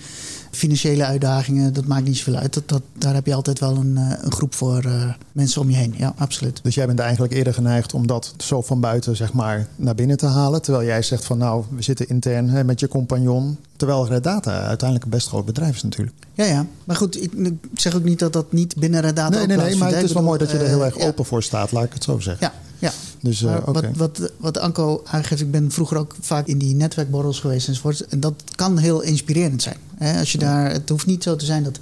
financiële 0.60 1.06
uitdagingen, 1.06 1.74
dat 1.74 1.86
maakt 1.86 2.06
niet 2.06 2.18
zoveel 2.18 2.36
uit. 2.36 2.54
Dat, 2.54 2.70
dat, 2.70 2.82
daar 2.98 3.14
heb 3.14 3.26
je 3.26 3.34
altijd 3.34 3.60
wel 3.60 3.76
een, 3.76 3.96
een 3.96 4.32
groep 4.32 4.56
voor 4.56 4.86
uh, 4.86 5.14
mensen 5.32 5.62
om 5.62 5.70
je 5.70 5.76
heen. 5.76 5.94
Ja, 5.98 6.14
absoluut. 6.18 6.60
Dus 6.64 6.76
jij 6.76 6.86
bent 6.86 7.00
eigenlijk 7.00 7.34
eerder 7.34 7.54
geneigd 7.54 7.94
om 7.94 8.08
dat 8.08 8.34
zo 8.38 8.62
van 8.62 8.80
buiten 8.80 9.16
zeg 9.16 9.34
maar, 9.34 9.68
naar 9.76 9.96
binnen 9.96 10.18
te 10.18 10.26
halen. 10.26 10.62
Terwijl 10.62 10.86
jij 10.86 11.02
zegt 11.02 11.26
van 11.26 11.38
nou, 11.38 11.64
we 11.76 11.82
zitten 11.82 12.08
intern 12.10 12.50
hè, 12.50 12.64
met 12.64 12.80
je 12.80 12.88
compagnon. 12.88 13.58
Terwijl 13.76 14.08
Red 14.08 14.24
Data 14.24 14.52
uiteindelijk 14.52 15.04
een 15.04 15.18
best 15.18 15.28
groot 15.28 15.46
bedrijf 15.46 15.76
is 15.76 15.84
natuurlijk. 15.84 16.16
Ja, 16.34 16.46
ja. 16.46 16.66
Maar 16.84 16.96
goed, 16.96 17.24
ik, 17.24 17.34
ik 17.34 17.80
zeg 17.80 17.96
ook 17.96 18.04
niet 18.04 18.20
dat 18.20 18.34
dat 18.34 18.52
niet 18.52 18.76
binnen 18.76 19.02
Red 19.02 19.16
Data 19.16 19.38
Nee, 19.38 19.48
nee, 19.48 19.58
nee, 19.58 19.76
maar 19.76 19.94
het 19.94 20.04
is 20.04 20.12
wel 20.12 20.24
mooi 20.24 20.40
dat 20.40 20.52
je 20.52 20.58
er 20.58 20.68
heel 20.68 20.86
erg 20.86 20.98
open 20.98 21.26
voor 21.26 21.44
staat, 21.44 21.72
laat 21.72 21.84
ik 21.84 21.94
het 21.94 22.04
zo 22.04 22.20
zeggen. 22.20 22.48
Ja, 22.48 22.54
ja. 22.80 22.92
Dus, 23.22 23.42
uh, 23.42 23.58
okay. 23.66 23.92
wat, 23.94 24.18
wat, 24.18 24.32
wat 24.38 24.58
Anko 24.58 25.02
aangeeft, 25.06 25.42
ik 25.42 25.52
ben 25.52 25.72
vroeger 25.72 25.98
ook 25.98 26.16
vaak 26.22 26.48
in 26.48 26.58
die 26.58 26.76
netwerkborrels 26.76 27.40
geweest 27.40 27.68
enzovoort. 27.68 28.06
En 28.06 28.20
dat 28.20 28.44
kan 28.56 28.78
heel 28.78 29.02
inspirerend 29.02 29.62
zijn. 29.62 29.78
Hè? 29.96 30.20
Als 30.20 30.32
je 30.32 30.38
daar, 30.38 30.72
het 30.72 30.90
hoeft 30.90 31.06
niet 31.06 31.24
zo 31.24 31.36
te 31.36 31.46
zijn 31.46 31.64
dat 31.64 31.80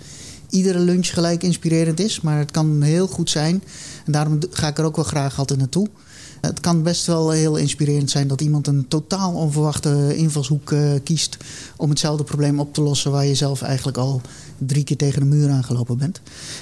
iedere 0.49 0.79
lunch 0.79 1.07
gelijk 1.07 1.43
inspirerend 1.43 1.99
is. 1.99 2.21
Maar 2.21 2.37
het 2.37 2.51
kan 2.51 2.81
heel 2.81 3.07
goed 3.07 3.29
zijn. 3.29 3.63
En 4.05 4.11
daarom 4.11 4.39
ga 4.51 4.67
ik 4.67 4.77
er 4.77 4.85
ook 4.85 4.95
wel 4.95 5.05
graag 5.05 5.39
altijd 5.39 5.59
naartoe. 5.59 5.87
Het 6.41 6.59
kan 6.59 6.83
best 6.83 7.05
wel 7.05 7.29
heel 7.29 7.55
inspirerend 7.55 8.09
zijn 8.09 8.27
dat 8.27 8.41
iemand 8.41 8.67
een 8.67 8.87
totaal 8.87 9.33
onverwachte 9.33 10.15
invalshoek 10.15 10.71
uh, 10.71 10.91
kiest 11.03 11.37
om 11.77 11.89
hetzelfde 11.89 12.23
probleem 12.23 12.59
op 12.59 12.73
te 12.73 12.81
lossen 12.81 13.11
waar 13.11 13.25
je 13.25 13.35
zelf 13.35 13.61
eigenlijk 13.61 13.97
al 13.97 14.21
drie 14.57 14.83
keer 14.83 14.97
tegen 14.97 15.19
de 15.19 15.25
muur 15.25 15.49
aangelopen 15.49 15.97
bent. 15.97 16.21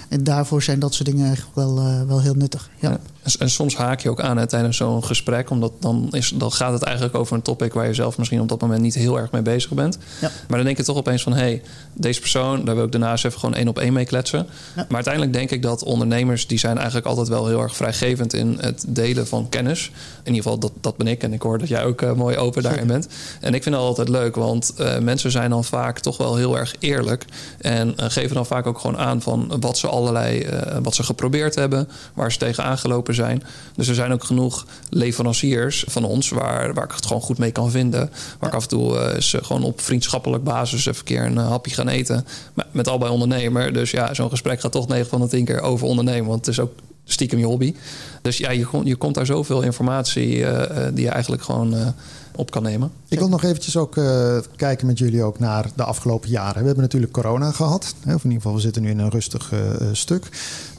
En 0.10 0.24
daarvoor 0.24 0.64
zijn 0.64 0.80
dat 0.80 0.94
soort 0.94 1.10
dingen 1.10 1.26
eigenlijk 1.26 1.56
wel, 1.56 1.78
uh, 1.78 2.02
wel 2.08 2.22
heel 2.22 2.34
nuttig. 2.34 2.70
Ja. 2.80 3.00
En, 3.40 3.50
soms 3.50 3.76
haak 3.76 4.00
je 4.00 4.10
ook 4.10 4.22
aan 4.22 4.38
hè, 4.38 4.48
tijdens 4.48 4.78
zo'n 4.78 5.04
gesprek, 5.04 5.50
omdat 5.50 5.72
dan, 5.80 6.08
is, 6.12 6.34
dan 6.36 6.52
gaat 6.52 6.74
het 6.74 6.82
eigenlijk 6.82 7.16
over 7.16 7.36
een 7.36 7.42
topic 7.42 7.74
waar 7.74 7.88
je 7.88 7.94
zelf 7.94 8.18
misschien 8.18 8.42
op 8.42 8.50
dat 8.50 8.62
moment 8.62 8.82
niet 8.82 8.96
heel 8.96 9.20
erg 9.20 9.32
mee 9.32 9.42
bezig 9.42 9.72
bent. 9.72 9.98
Ja. 10.22 10.32
Maar 10.48 10.58
dan 10.58 10.66
denk 10.66 10.78
je 10.78 10.84
toch 10.84 10.98
opeens 10.98 11.24
van 11.24 11.34
hé, 11.34 11.40
hey, 11.40 11.62
deze 11.94 12.20
persoon, 12.20 12.66
daar 12.66 12.76
wil 12.76 12.84
ik 12.84 12.92
daarnaast 12.92 13.26
even 13.26 13.40
gewoon 13.40 13.56
één 13.56 13.68
op 13.68 13.80
één 13.80 13.94
mee 13.94 14.06
kletsen. 14.06 14.48
Maar 14.76 14.86
uiteindelijk 14.90 15.34
denk 15.34 15.52
ik 15.52 15.62
dat 15.62 15.84
ondernemers, 15.84 16.48
die 16.48 16.60
zijn 16.60 16.76
eigenlijk 16.78 17.08
altijd 17.08 17.28
wel 17.28 17.48
heel 17.48 17.62
erg 17.62 17.76
vrijgevend 17.76 18.34
in 18.34 18.58
het 18.60 18.86
delen 18.88 19.28
van 19.28 19.50
kennis. 19.50 19.92
In 20.24 20.34
ieder 20.34 20.44
geval, 20.44 20.60
dat, 20.60 20.72
dat 20.82 20.98
ben 20.98 21.08
ik. 21.08 21.24
En 21.24 21.34
ik 21.34 21.42
hoor 21.42 21.58
dat 21.58 21.68
jij 21.68 21.84
ook 21.84 22.02
uh, 22.02 22.14
mooi 22.14 22.38
open 22.38 22.64
daarin 22.64 22.88
bent. 22.88 23.08
En 23.42 23.54
ik 23.54 23.64
vind 23.64 23.76
dat 23.76 23.84
altijd 23.84 24.10
leuk, 24.10 24.36
want 24.36 24.74
uh, 24.80 24.98
mensen 24.98 25.32
zijn 25.32 25.50
dan 25.50 25.64
vaak 25.64 26.00
toch 26.00 26.18
wel 26.18 26.36
heel 26.36 26.58
erg 26.58 26.76
eerlijk. 26.80 27.26
En 27.58 27.85
uh, 27.88 28.06
geven 28.10 28.36
dan 28.36 28.46
vaak 28.46 28.68
ook 28.68 28.80
gewoon 28.80 28.98
aan 28.98 29.22
van 29.22 29.58
wat 29.60 29.78
ze 29.78 29.88
allerlei, 29.88 30.48
wat 30.82 30.96
ze 30.96 31.04
geprobeerd 31.04 31.56
hebben, 31.56 31.90
waar 32.14 32.32
ze 32.32 32.38
tegen 32.38 32.64
aangelopen 32.64 33.14
zijn. 33.14 33.44
Dus 33.76 33.88
er 33.88 33.96
zijn 33.96 34.12
ook 34.12 34.24
genoeg 34.24 34.66
leveranciers 34.90 35.86
van 35.88 36.04
ons 36.04 36.30
waar, 36.30 36.74
waar 36.74 36.84
ik 36.84 36.92
het 36.92 37.06
gewoon 37.06 37.22
goed 37.22 37.38
mee 37.38 37.52
kan 37.52 37.72
vinden. 37.72 38.12
Waar 38.40 38.50
ik 38.50 38.56
af 38.56 38.64
en 38.64 38.70
toe 38.70 38.94
uh, 38.94 39.20
ze 39.20 39.44
gewoon 39.44 39.64
op 39.64 39.82
vriendschappelijk 39.82 40.44
basis 40.44 40.86
even 40.86 41.00
een 41.00 41.06
keer 41.06 41.24
een 41.26 41.38
hapje 41.38 41.74
gaan 41.74 41.88
eten. 41.88 42.26
Maar 42.54 42.66
met 42.72 42.88
al 42.88 42.98
bij 42.98 43.10
ondernemer. 43.10 43.74
Dus 43.74 43.92
ja, 43.92 44.14
zo'n 44.14 44.30
gesprek 44.30 44.60
gaat 44.60 44.72
toch 44.72 44.88
9 44.88 45.08
van 45.08 45.22
de 45.22 45.28
10 45.28 45.46
keer 45.46 45.62
over 45.62 45.88
ondernemen. 45.88 46.28
Want 46.28 46.46
het 46.46 46.56
is 46.56 46.60
ook 46.60 46.74
stiekem 47.06 47.40
je 47.40 47.46
hobby. 47.46 47.76
Dus 48.22 48.38
ja, 48.38 48.52
je, 48.52 48.68
je 48.84 48.96
komt 48.96 49.16
daar 49.16 49.26
zoveel 49.26 49.62
informatie 49.62 50.38
uh, 50.38 50.62
die 50.94 51.04
je 51.04 51.10
eigenlijk 51.10 51.44
gewoon 51.44 51.94
op 52.36 52.52
kan 52.52 52.64
nemen. 52.64 52.92
Ik 53.08 53.20
wil 53.20 53.30
nog 53.30 53.44
eventjes 53.44 53.78
ook 53.78 53.94
kijken 54.56 54.88
met 54.88 54.98
jullie 54.98 55.24
ook 55.24 55.40
naar 55.40 55.70
de 55.76 55.84
afgelopen 55.84 56.30
jaren. 56.30 56.60
We 56.60 56.66
hebben 56.66 56.84
natuurlijk 56.84 57.12
corona 57.12 57.52
gehad. 57.52 57.96
Hè, 58.04 58.14
of 58.14 58.24
in 58.24 58.30
ieder 58.30 58.42
geval, 58.42 58.56
we 58.56 58.62
zitten 58.62 58.82
nu 58.82 58.90
in 58.90 59.00
een 59.00 59.10
rustig 59.10 59.52
stuk. 59.92 60.30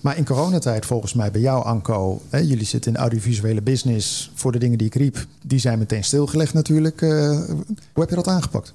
Maar 0.01 0.17
in 0.17 0.25
coronatijd, 0.25 0.87
volgens 0.87 1.13
mij 1.13 1.31
bij 1.31 1.41
jou, 1.41 1.65
Anko... 1.65 2.21
Hè, 2.31 2.39
jullie 2.39 2.67
zitten 2.67 2.95
in 2.95 2.99
audiovisuele 2.99 3.63
business. 3.63 4.31
Voor 4.35 4.53
de 4.53 4.59
dingen 4.59 4.79
die 4.79 4.87
ik 4.87 4.95
riep, 4.95 5.27
die 5.43 5.59
zijn 5.59 5.79
meteen 5.79 6.05
stilgelegd 6.05 6.55
natuurlijk. 6.55 7.01
Hoe 7.01 7.67
heb 7.95 8.09
je 8.09 8.15
dat 8.15 8.29
aangepakt? 8.29 8.75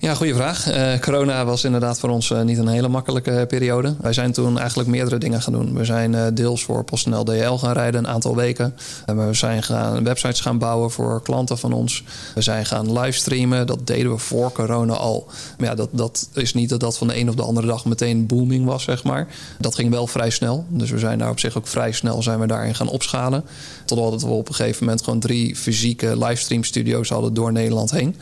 Ja, 0.00 0.14
goede 0.14 0.34
vraag. 0.34 0.68
Uh, 0.68 0.98
corona 0.98 1.44
was 1.44 1.64
inderdaad 1.64 1.98
voor 1.98 2.08
ons 2.08 2.30
uh, 2.30 2.42
niet 2.42 2.58
een 2.58 2.68
hele 2.68 2.88
makkelijke 2.88 3.44
periode. 3.48 3.94
Wij 4.00 4.12
zijn 4.12 4.32
toen 4.32 4.58
eigenlijk 4.58 4.88
meerdere 4.88 5.18
dingen 5.18 5.42
gaan 5.42 5.52
doen. 5.52 5.74
We 5.74 5.84
zijn 5.84 6.34
deels 6.34 6.64
voor 6.64 6.84
PostNL 6.84 7.24
DL 7.24 7.52
gaan 7.52 7.72
rijden 7.72 8.04
een 8.04 8.10
aantal 8.10 8.36
weken. 8.36 8.74
we 9.06 9.28
zijn 9.30 9.62
gaan 9.62 10.04
websites 10.04 10.40
gaan 10.40 10.58
bouwen 10.58 10.90
voor 10.90 11.22
klanten 11.22 11.58
van 11.58 11.72
ons. 11.72 12.04
We 12.34 12.42
zijn 12.42 12.66
gaan 12.66 12.92
livestreamen. 12.92 13.66
Dat 13.66 13.86
deden 13.86 14.12
we 14.12 14.18
voor 14.18 14.52
corona 14.52 14.92
al. 14.92 15.26
Maar 15.58 15.68
ja, 15.68 15.74
dat, 15.74 15.88
dat 15.92 16.28
is 16.32 16.54
niet 16.54 16.68
dat 16.68 16.80
dat 16.80 16.98
van 16.98 17.08
de 17.08 17.18
een 17.18 17.28
of 17.28 17.34
de 17.34 17.42
andere 17.42 17.66
dag 17.66 17.84
meteen 17.84 18.26
booming 18.26 18.64
was, 18.64 18.82
zeg 18.82 19.04
maar. 19.04 19.26
Dat 19.58 19.74
ging 19.74 19.90
wel 19.90 20.06
vrij 20.06 20.30
snel. 20.30 20.66
Dus 20.68 20.90
we 20.90 20.98
zijn 20.98 21.18
daar 21.18 21.30
op 21.30 21.38
zich 21.40 21.56
ook 21.56 21.66
vrij 21.66 21.92
snel 21.92 22.22
zijn 22.22 22.40
we 22.40 22.46
daarin 22.46 22.74
gaan 22.74 22.88
opschalen. 22.88 23.44
Totdat 23.84 24.22
we 24.22 24.28
op 24.28 24.48
een 24.48 24.54
gegeven 24.54 24.84
moment 24.84 25.02
gewoon 25.02 25.20
drie 25.20 25.56
fysieke 25.56 26.18
livestream 26.18 26.64
studio's 26.64 27.08
hadden 27.08 27.34
door 27.34 27.52
Nederland 27.52 27.90
heen. 27.90 28.16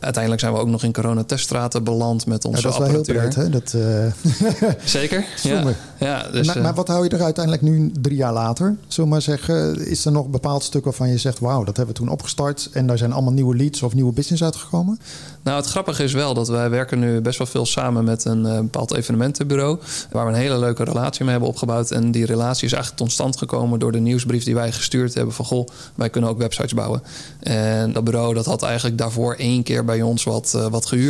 Uiteindelijk 0.00 0.42
zijn 0.42 0.54
we 0.54 0.58
ook 0.58 0.68
nog 0.68 0.84
in 0.84 0.92
coronateststraten 1.20 1.84
beland 1.84 2.26
met 2.26 2.44
onze 2.44 2.68
ja, 2.68 2.68
dat 2.68 2.72
is 2.72 2.86
apparatuur. 2.86 3.14
Wel 3.14 3.22
heel 3.22 3.32
breed, 3.32 3.44
hè? 3.44 3.50
Dat, 3.50 4.72
uh... 4.72 4.78
Zeker. 5.00 5.24
ja. 5.42 5.74
Ja, 6.00 6.28
dus, 6.32 6.46
maar, 6.46 6.60
maar, 6.60 6.74
wat 6.74 6.88
hou 6.88 7.04
je 7.04 7.10
er 7.10 7.22
uiteindelijk 7.22 7.64
nu 7.64 7.92
drie 8.00 8.16
jaar 8.16 8.32
later? 8.32 8.76
Zullen 8.88 9.10
maar 9.10 9.22
zeggen, 9.22 9.86
is 9.86 10.04
er 10.04 10.12
nog 10.12 10.24
een 10.24 10.30
bepaald 10.30 10.62
stuk 10.62 10.84
waarvan 10.84 11.08
je 11.08 11.18
zegt... 11.18 11.38
wauw, 11.38 11.64
dat 11.64 11.76
hebben 11.76 11.94
we 11.94 12.00
toen 12.00 12.10
opgestart 12.10 12.68
en 12.72 12.86
daar 12.86 12.98
zijn 12.98 13.12
allemaal 13.12 13.32
nieuwe 13.32 13.56
leads 13.56 13.82
of 13.82 13.94
nieuwe 13.94 14.12
business 14.12 14.42
uitgekomen? 14.42 14.98
Nou, 15.42 15.56
het 15.56 15.66
grappige 15.66 16.02
is 16.02 16.12
wel 16.12 16.34
dat 16.34 16.48
wij 16.48 16.70
werken 16.70 16.98
nu 16.98 17.20
best 17.20 17.38
wel 17.38 17.46
veel 17.46 17.66
samen 17.66 18.04
met 18.04 18.24
een 18.24 18.46
uh, 18.46 18.58
bepaald 18.58 18.94
evenementenbureau... 18.94 19.78
waar 20.10 20.26
we 20.26 20.32
een 20.32 20.38
hele 20.38 20.58
leuke 20.58 20.84
relatie 20.84 21.22
mee 21.22 21.30
hebben 21.30 21.48
opgebouwd. 21.48 21.90
En 21.90 22.10
die 22.10 22.26
relatie 22.26 22.66
is 22.66 22.72
eigenlijk 22.72 23.02
tot 23.02 23.12
stand 23.12 23.36
gekomen 23.36 23.78
door 23.78 23.92
de 23.92 24.00
nieuwsbrief 24.00 24.44
die 24.44 24.54
wij 24.54 24.72
gestuurd 24.72 25.14
hebben... 25.14 25.34
van 25.34 25.44
goh, 25.44 25.68
wij 25.94 26.10
kunnen 26.10 26.30
ook 26.30 26.38
websites 26.38 26.74
bouwen. 26.74 27.02
En 27.40 27.92
dat 27.92 28.04
bureau 28.04 28.34
dat 28.34 28.46
had 28.46 28.62
eigenlijk 28.62 28.98
daarvoor 28.98 29.34
één 29.34 29.62
keer 29.62 29.84
bij 29.84 30.02
ons 30.02 30.24
wat, 30.24 30.58
wat 30.70 30.86
gehuurd. 30.86 31.09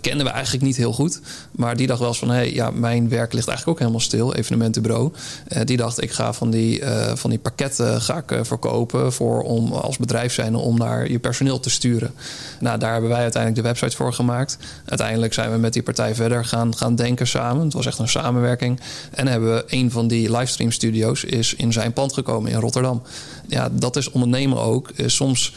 Kenden 0.00 0.26
we 0.26 0.32
eigenlijk 0.32 0.64
niet 0.64 0.76
heel 0.76 0.92
goed. 0.92 1.20
Maar 1.50 1.76
die 1.76 1.86
dacht 1.86 1.98
wel 2.00 2.08
eens 2.08 2.18
van, 2.18 2.28
hé, 2.28 2.34
hey, 2.34 2.52
ja, 2.52 2.70
mijn 2.70 3.08
werk 3.08 3.32
ligt 3.32 3.48
eigenlijk 3.48 3.68
ook 3.68 3.78
helemaal 3.78 4.06
stil, 4.06 4.34
evenementenbureau. 4.34 5.12
Uh, 5.48 5.60
die 5.64 5.76
dacht, 5.76 6.02
ik 6.02 6.10
ga 6.10 6.32
van 6.32 6.50
die, 6.50 6.80
uh, 6.80 7.12
van 7.14 7.30
die 7.30 7.38
pakketten 7.38 8.00
ga 8.00 8.16
ik, 8.16 8.44
verkopen 8.46 9.12
voor 9.12 9.42
om 9.42 9.72
als 9.72 9.96
bedrijf 9.96 10.32
zijn 10.32 10.54
om 10.54 10.78
naar 10.78 11.10
je 11.10 11.18
personeel 11.18 11.60
te 11.60 11.70
sturen. 11.70 12.12
Nou, 12.60 12.78
daar 12.78 12.92
hebben 12.92 13.10
wij 13.10 13.20
uiteindelijk 13.20 13.62
de 13.62 13.68
website 13.68 13.96
voor 13.96 14.12
gemaakt. 14.12 14.58
Uiteindelijk 14.84 15.32
zijn 15.32 15.50
we 15.52 15.58
met 15.58 15.72
die 15.72 15.82
partij 15.82 16.14
verder 16.14 16.44
gaan, 16.44 16.76
gaan 16.76 16.94
denken 16.94 17.26
samen. 17.26 17.64
Het 17.64 17.72
was 17.72 17.86
echt 17.86 17.98
een 17.98 18.08
samenwerking. 18.08 18.80
En 19.10 19.26
hebben 19.26 19.54
we 19.54 19.64
een 19.66 19.90
van 19.90 20.08
die 20.08 20.30
livestream 20.30 20.72
studio's 20.72 21.24
is 21.24 21.54
in 21.54 21.72
zijn 21.72 21.92
pand 21.92 22.12
gekomen 22.12 22.50
in 22.50 22.58
Rotterdam. 22.58 23.02
Ja, 23.46 23.68
dat 23.72 23.96
is 23.96 24.10
ondernemen 24.10 24.58
ook. 24.58 24.90
Soms 25.06 25.52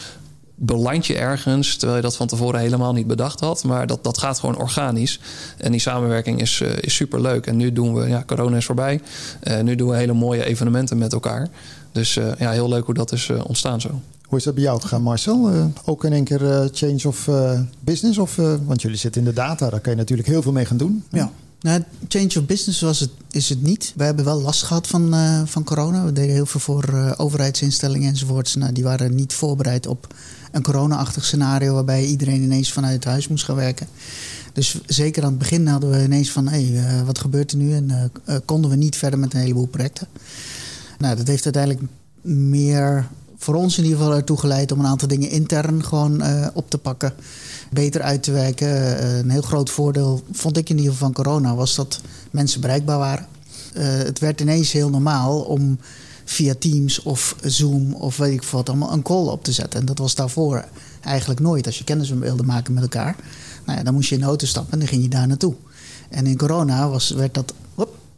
beland 0.65 1.05
je 1.05 1.17
ergens 1.17 1.75
terwijl 1.75 1.98
je 1.98 2.03
dat 2.03 2.15
van 2.15 2.27
tevoren 2.27 2.60
helemaal 2.60 2.93
niet 2.93 3.08
bedacht 3.08 3.39
had. 3.39 3.63
Maar 3.63 3.88
dat, 3.88 4.03
dat 4.03 4.17
gaat 4.17 4.39
gewoon 4.39 4.58
organisch. 4.58 5.20
En 5.58 5.72
die 5.72 5.79
samenwerking 5.79 6.41
is, 6.41 6.60
uh, 6.60 6.70
is 6.79 6.96
super 6.96 7.22
leuk. 7.22 7.48
En 7.48 7.58
nu 7.58 7.74
doen 7.74 7.93
we, 7.93 8.08
ja, 8.08 8.24
corona 8.25 8.58
is 8.58 8.65
voorbij. 8.65 9.01
Uh, 9.43 9.60
nu 9.60 9.75
doen 9.75 9.89
we 9.89 9.96
hele 9.96 10.13
mooie 10.13 10.46
evenementen 10.46 10.98
met 10.98 11.13
elkaar. 11.13 11.48
Dus 11.91 12.17
uh, 12.17 12.25
ja, 12.39 12.51
heel 12.51 12.70
leuk 12.70 12.86
hoe 12.86 12.93
dat 12.93 13.12
is 13.12 13.29
ontstaan 13.43 13.82
zo. 13.82 14.01
Hoe 14.27 14.38
is 14.38 14.43
dat 14.43 14.53
bij 14.53 14.63
jou 14.63 14.82
gegaan, 14.82 15.01
Marcel? 15.01 15.72
ook 15.86 16.03
in 16.03 16.13
één 16.13 16.24
keer 16.24 16.70
change 16.72 17.08
of 17.08 17.29
business? 17.79 18.17
Of, 18.17 18.36
want 18.65 18.82
jullie 18.82 18.98
zitten 18.98 19.22
in 19.22 19.27
de 19.27 19.34
data, 19.34 19.70
daar 19.70 19.79
kan 19.79 19.91
je 19.91 19.98
natuurlijk 19.98 20.27
heel 20.27 20.41
veel 20.41 20.51
mee 20.51 20.65
gaan 20.65 20.77
doen. 20.77 21.03
Ja. 21.10 21.32
Nou, 21.63 21.84
change 22.08 22.39
of 22.39 22.46
business 22.46 22.82
was 22.82 23.00
het, 23.00 23.10
is 23.32 23.50
het 23.50 23.62
niet. 23.62 23.93
We 23.96 24.03
hebben 24.03 24.25
wel 24.25 24.41
last 24.41 24.63
gehad 24.63 24.88
van, 24.88 25.13
uh, 25.13 25.41
van 25.46 25.63
corona. 25.63 26.05
We 26.05 26.13
deden 26.13 26.34
heel 26.34 26.46
veel 26.46 26.60
voor 26.60 26.89
uh, 26.93 27.12
overheidsinstellingen 27.17 28.10
enzovoorts. 28.10 28.55
Nou, 28.55 28.72
die 28.72 28.84
waren 28.84 29.15
niet 29.15 29.34
voorbereid 29.34 29.88
op 29.88 30.13
een 30.51 30.63
corona-achtig 30.63 31.25
scenario... 31.25 31.74
waarbij 31.74 32.05
iedereen 32.05 32.41
ineens 32.41 32.72
vanuit 32.72 33.03
huis 33.03 33.27
moest 33.27 33.46
gaan 33.46 33.55
werken. 33.55 33.88
Dus 34.53 34.82
zeker 34.86 35.24
aan 35.24 35.29
het 35.29 35.38
begin 35.38 35.67
hadden 35.67 35.89
we 35.89 36.03
ineens 36.03 36.32
van... 36.32 36.48
hé, 36.48 36.63
hey, 36.63 36.98
uh, 37.00 37.05
wat 37.05 37.20
gebeurt 37.20 37.51
er 37.51 37.58
nu? 37.58 37.74
En 37.74 38.12
konden 38.46 38.70
we 38.70 38.75
niet 38.75 38.96
verder 38.96 39.20
met 39.20 39.34
een 39.34 39.39
heleboel 39.39 39.67
projecten. 39.67 40.08
Nou, 40.98 41.15
dat 41.15 41.27
heeft 41.27 41.43
uiteindelijk 41.43 41.84
meer 42.22 43.08
voor 43.43 43.55
ons 43.55 43.77
in 43.77 43.83
ieder 43.83 44.00
geval 44.00 44.15
ertoe 44.15 44.38
geleid... 44.38 44.71
om 44.71 44.79
een 44.79 44.85
aantal 44.85 45.07
dingen 45.07 45.29
intern 45.29 45.83
gewoon 45.83 46.23
op 46.53 46.69
te 46.69 46.77
pakken 46.77 47.13
beter 47.73 48.01
uit 48.01 48.23
te 48.23 48.31
werken. 48.31 48.97
Eh, 48.97 49.17
een 49.17 49.29
heel 49.29 49.41
groot 49.41 49.69
voordeel 49.69 50.23
vond 50.31 50.57
ik 50.57 50.69
in 50.69 50.77
ieder 50.77 50.91
geval 50.91 51.07
van 51.07 51.23
corona 51.23 51.55
was 51.55 51.75
dat 51.75 52.01
mensen 52.31 52.62
bereikbaar 52.62 52.97
waren. 52.97 53.27
Uh, 53.77 53.83
het 53.85 54.19
werd 54.19 54.41
ineens 54.41 54.71
heel 54.71 54.89
normaal 54.89 55.39
om 55.39 55.77
via 56.25 56.53
Teams 56.59 57.01
of 57.01 57.35
Zoom 57.41 57.93
of 57.93 58.17
weet 58.17 58.33
ik 58.33 58.43
wat 58.43 58.69
allemaal 58.69 58.91
een 58.91 59.01
call 59.01 59.25
op 59.25 59.43
te 59.43 59.51
zetten. 59.51 59.79
En 59.79 59.85
dat 59.85 59.97
was 59.97 60.15
daarvoor 60.15 60.65
eigenlijk 61.01 61.39
nooit. 61.39 61.65
Als 61.65 61.77
je 61.77 61.83
kennis 61.83 62.09
wilde 62.09 62.43
maken 62.43 62.73
met 62.73 62.83
elkaar, 62.83 63.15
nou 63.65 63.77
ja, 63.77 63.83
dan 63.83 63.93
moest 63.93 64.09
je 64.09 64.15
in 64.15 64.21
de 64.21 64.27
auto 64.27 64.45
stappen 64.45 64.73
en 64.73 64.79
dan 64.79 64.88
ging 64.88 65.01
je 65.01 65.09
daar 65.09 65.27
naartoe. 65.27 65.55
En 66.09 66.27
in 66.27 66.38
corona 66.38 66.89
was, 66.89 67.09
werd 67.09 67.33
dat 67.33 67.53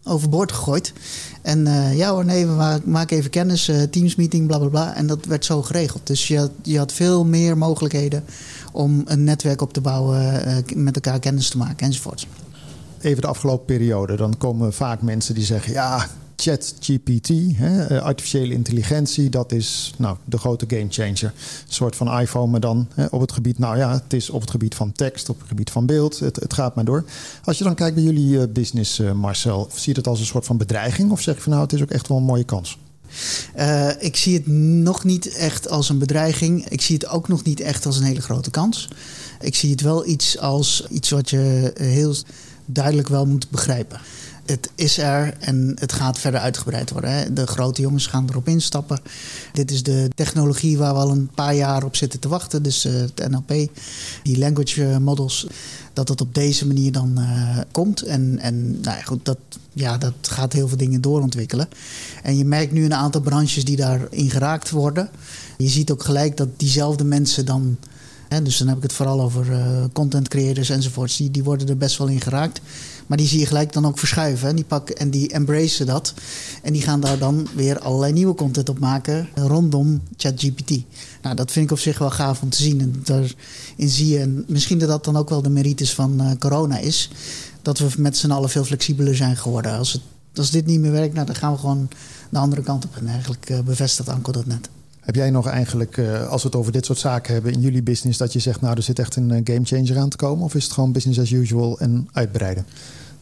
overboord 0.06 0.52
gegooid. 0.52 0.94
En 1.42 1.66
uh, 1.66 1.98
ja 1.98 2.12
hoor, 2.12 2.26
nee, 2.26 2.48
we 2.48 2.82
maken 2.86 3.18
even 3.18 3.30
kennis, 3.30 3.70
uh, 3.70 3.82
Teams 3.82 4.16
meeting, 4.16 4.48
bla 4.48 4.58
bla 4.58 4.68
bla. 4.68 4.96
En 4.96 5.08
dat 5.08 5.26
werd 5.26 5.46
zo 5.46 5.62
geregeld. 5.62 6.08
Dus 6.08 6.28
je 6.28 6.38
had, 6.38 6.52
je 6.62 6.78
had 6.78 6.94
veel 6.94 7.26
meer 7.26 7.58
mogelijkheden 7.58 8.24
om 8.72 9.02
een 9.06 9.24
netwerk 9.24 9.62
op 9.62 9.74
te 9.74 9.82
bouwen, 9.82 10.48
uh, 10.48 10.58
met 10.76 10.96
elkaar 10.96 11.20
kennis 11.20 11.50
te 11.50 11.58
maken 11.58 11.86
enzovoort. 11.86 12.28
Even 13.02 13.22
de 13.22 13.28
afgelopen 13.28 13.66
periode, 13.66 14.16
dan 14.16 14.38
komen 14.38 14.74
vaak 14.74 15.02
mensen 15.02 15.36
die 15.36 15.44
zeggen: 15.44 15.74
ja, 15.74 16.08
ChatGPT, 16.36 17.30
hè, 17.56 18.02
artificiële 18.02 18.54
intelligentie, 18.54 19.30
dat 19.30 19.52
is 19.52 19.94
nou, 19.98 20.18
de 20.26 20.38
grote 20.38 20.66
gamechanger. 20.68 21.24
Een 21.24 21.74
soort 21.74 21.96
van 21.96 22.20
iPhone, 22.20 22.52
maar 22.52 22.60
dan 22.60 22.88
hè, 22.94 23.06
op 23.06 23.22
het 23.22 23.32
gebied, 23.32 23.60
nou 23.60 23.78
ja, 23.78 23.92
het 23.92 24.14
is 24.14 24.30
op 24.30 24.42
het 24.42 24.52
gebied 24.52 24.76
van 24.76 24.92
tekst, 24.92 25.30
op 25.30 25.40
het 25.40 25.48
gebied 25.48 25.70
van 25.70 25.86
beeld, 25.86 26.20
het, 26.20 26.36
het 26.36 26.54
gaat 26.54 26.76
maar 26.76 26.86
door. 26.86 27.04
Als 27.44 27.58
je 27.58 27.64
dan 27.64 27.76
kijkt 27.76 27.96
bij 27.96 28.04
jullie 28.04 28.30
uh, 28.30 28.44
business, 28.50 29.00
uh, 29.00 29.12
Marcel, 29.12 29.70
zie 29.74 29.94
je 29.94 30.00
het 30.00 30.08
als 30.08 30.20
een 30.20 30.26
soort 30.26 30.46
van 30.46 30.58
bedreiging 30.58 31.12
of 31.12 31.22
zeg 31.22 31.36
je 31.36 31.42
van 31.42 31.52
nou, 31.52 31.64
het 31.64 31.74
is 31.74 31.82
ook 31.82 31.92
echt 31.92 32.08
wel 32.08 32.18
een 32.18 32.24
mooie 32.24 32.44
kans? 32.44 32.78
Ik 34.00 34.16
zie 34.16 34.34
het 34.34 34.48
nog 34.84 35.04
niet 35.04 35.28
echt 35.28 35.70
als 35.70 35.90
een 35.90 35.98
bedreiging. 35.98 36.66
Ik 36.66 36.82
zie 36.82 36.96
het 36.96 37.08
ook 37.08 37.28
nog 37.28 37.44
niet 37.44 37.60
echt 37.60 37.86
als 37.86 37.98
een 37.98 38.04
hele 38.04 38.22
grote 38.22 38.50
kans. 38.50 38.88
Ik 39.40 39.56
zie 39.56 39.72
het 39.72 39.82
wel 39.82 40.08
iets 40.08 40.40
als 40.40 40.88
iets 40.90 41.10
wat 41.10 41.30
je 41.30 41.72
heel 41.76 42.16
duidelijk 42.66 43.08
wel 43.08 43.26
moet 43.26 43.50
begrijpen. 43.50 44.00
Het 44.46 44.70
is 44.76 44.98
er 44.98 45.34
en 45.40 45.76
het 45.80 45.94
gaat 45.94 46.20
verder 46.20 46.40
uitgebreid 46.40 46.92
worden. 46.92 47.12
Hè. 47.12 47.34
De 47.34 47.48
grote 47.48 47.82
jongens 47.82 48.08
gaan 48.08 48.30
erop 48.30 48.48
instappen. 48.48 49.00
Dit 49.54 49.72
is 49.72 49.84
de 49.84 50.10
technologie 50.16 50.78
waar 50.78 50.94
we 50.94 51.00
al 51.00 51.12
een 51.12 51.30
paar 51.36 51.56
jaar 51.56 51.84
op 51.84 51.96
zitten 51.96 52.20
te 52.20 52.28
wachten. 52.28 52.64
Dus 52.64 52.86
uh, 52.86 52.94
het 52.94 53.30
NLP, 53.30 53.70
die 54.24 54.38
language 54.38 55.00
models, 55.00 55.48
dat 55.94 56.10
het 56.10 56.22
op 56.22 56.34
deze 56.34 56.68
manier 56.68 56.92
dan 56.92 57.16
uh, 57.20 57.58
komt. 57.72 58.02
En, 58.02 58.40
en 58.40 58.72
nou 58.72 58.98
ja, 58.98 59.02
goed, 59.04 59.26
dat, 59.26 59.38
ja, 59.74 59.98
dat 59.98 60.14
gaat 60.22 60.54
heel 60.54 60.68
veel 60.68 60.78
dingen 60.78 61.02
doorontwikkelen. 61.02 61.68
En 62.24 62.38
je 62.38 62.46
merkt 62.46 62.72
nu 62.72 62.86
een 62.86 62.94
aantal 62.94 63.22
branches 63.22 63.66
die 63.66 63.76
daarin 63.76 64.30
geraakt 64.30 64.70
worden. 64.70 65.10
Je 65.58 65.70
ziet 65.70 65.92
ook 65.92 66.04
gelijk 66.04 66.38
dat 66.38 66.60
diezelfde 66.60 67.04
mensen 67.04 67.46
dan 67.46 67.78
dus 68.44 68.58
dan 68.58 68.68
heb 68.68 68.78
ik 68.78 68.84
het 68.84 68.94
vooral 68.94 69.22
over 69.22 69.52
uh, 69.52 69.84
content 69.94 70.28
creators 70.28 70.70
enzovoorts. 70.70 71.18
Die, 71.18 71.32
die 71.32 71.44
worden 71.44 71.68
er 71.68 71.78
best 71.78 71.98
wel 71.98 72.08
in 72.08 72.22
geraakt. 72.22 72.62
Maar 73.06 73.18
die 73.18 73.28
zie 73.28 73.40
je 73.40 73.46
gelijk 73.46 73.74
dan 73.74 73.86
ook 73.86 74.00
verschuiven. 74.00 74.50
En 74.50 74.56
die, 74.56 74.66
pakken, 74.66 74.96
en 74.96 75.10
die 75.10 75.32
embracen 75.32 75.86
dat. 75.86 76.14
En 76.64 76.74
die 76.74 76.82
gaan 76.82 77.00
daar 77.00 77.18
dan 77.18 77.48
weer 77.56 77.80
allerlei 77.80 78.14
nieuwe 78.14 78.36
content 78.36 78.70
op 78.70 78.80
maken 78.80 79.28
rondom 79.36 80.02
ChatGPT. 80.18 80.72
Nou, 81.22 81.36
dat 81.36 81.52
vind 81.52 81.66
ik 81.66 81.72
op 81.72 81.80
zich 81.80 81.98
wel 81.98 82.12
gaaf 82.12 82.42
om 82.42 82.50
te 82.50 82.62
zien. 82.62 82.82
En 82.82 83.02
daarin 83.04 83.34
zie 83.78 84.08
je, 84.08 84.20
en 84.20 84.46
misschien 84.48 84.80
dat 84.80 84.90
dat 84.90 85.06
dan 85.06 85.18
ook 85.18 85.30
wel 85.30 85.42
de 85.42 85.50
merites 85.50 85.94
van 85.94 86.22
uh, 86.22 86.32
corona 86.40 86.78
is. 86.78 87.10
Dat 87.62 87.78
we 87.78 87.88
met 87.98 88.18
z'n 88.18 88.32
allen 88.32 88.50
veel 88.50 88.64
flexibeler 88.64 89.16
zijn 89.16 89.38
geworden. 89.38 89.78
Als, 89.78 89.94
het, 89.94 90.02
als 90.36 90.52
dit 90.52 90.66
niet 90.66 90.80
meer 90.80 90.92
werkt, 90.92 91.14
nou, 91.14 91.26
dan 91.26 91.36
gaan 91.36 91.52
we 91.52 91.60
gewoon 91.60 91.90
de 92.30 92.38
andere 92.38 92.62
kant 92.62 92.86
op. 92.86 92.96
En 92.96 93.08
eigenlijk 93.08 93.50
uh, 93.50 93.60
bevestigt 93.60 94.10
Anko 94.10 94.32
dat 94.32 94.46
net. 94.46 94.70
Heb 95.00 95.16
jij 95.16 95.30
nog 95.30 95.48
eigenlijk, 95.48 95.98
uh, 95.98 96.28
als 96.28 96.42
we 96.42 96.48
het 96.48 96.58
over 96.58 96.72
dit 96.72 96.86
soort 96.86 97.00
zaken 97.00 97.34
hebben 97.34 97.54
in 97.54 97.62
jullie 97.62 97.84
business, 97.84 98.18
dat 98.18 98.34
je 98.34 98.40
zegt, 98.40 98.62
nou, 98.62 98.76
er 98.76 98.84
zit 98.84 99.00
echt 99.00 99.16
een 99.16 99.42
game 99.44 99.66
changer 99.66 99.98
aan 99.98 100.10
te 100.10 100.18
komen? 100.18 100.46
Of 100.46 100.56
is 100.56 100.64
het 100.64 100.74
gewoon 100.74 100.92
business 100.92 101.20
as 101.20 101.32
usual 101.32 101.80
en 101.80 102.08
uitbreiden? 102.12 102.66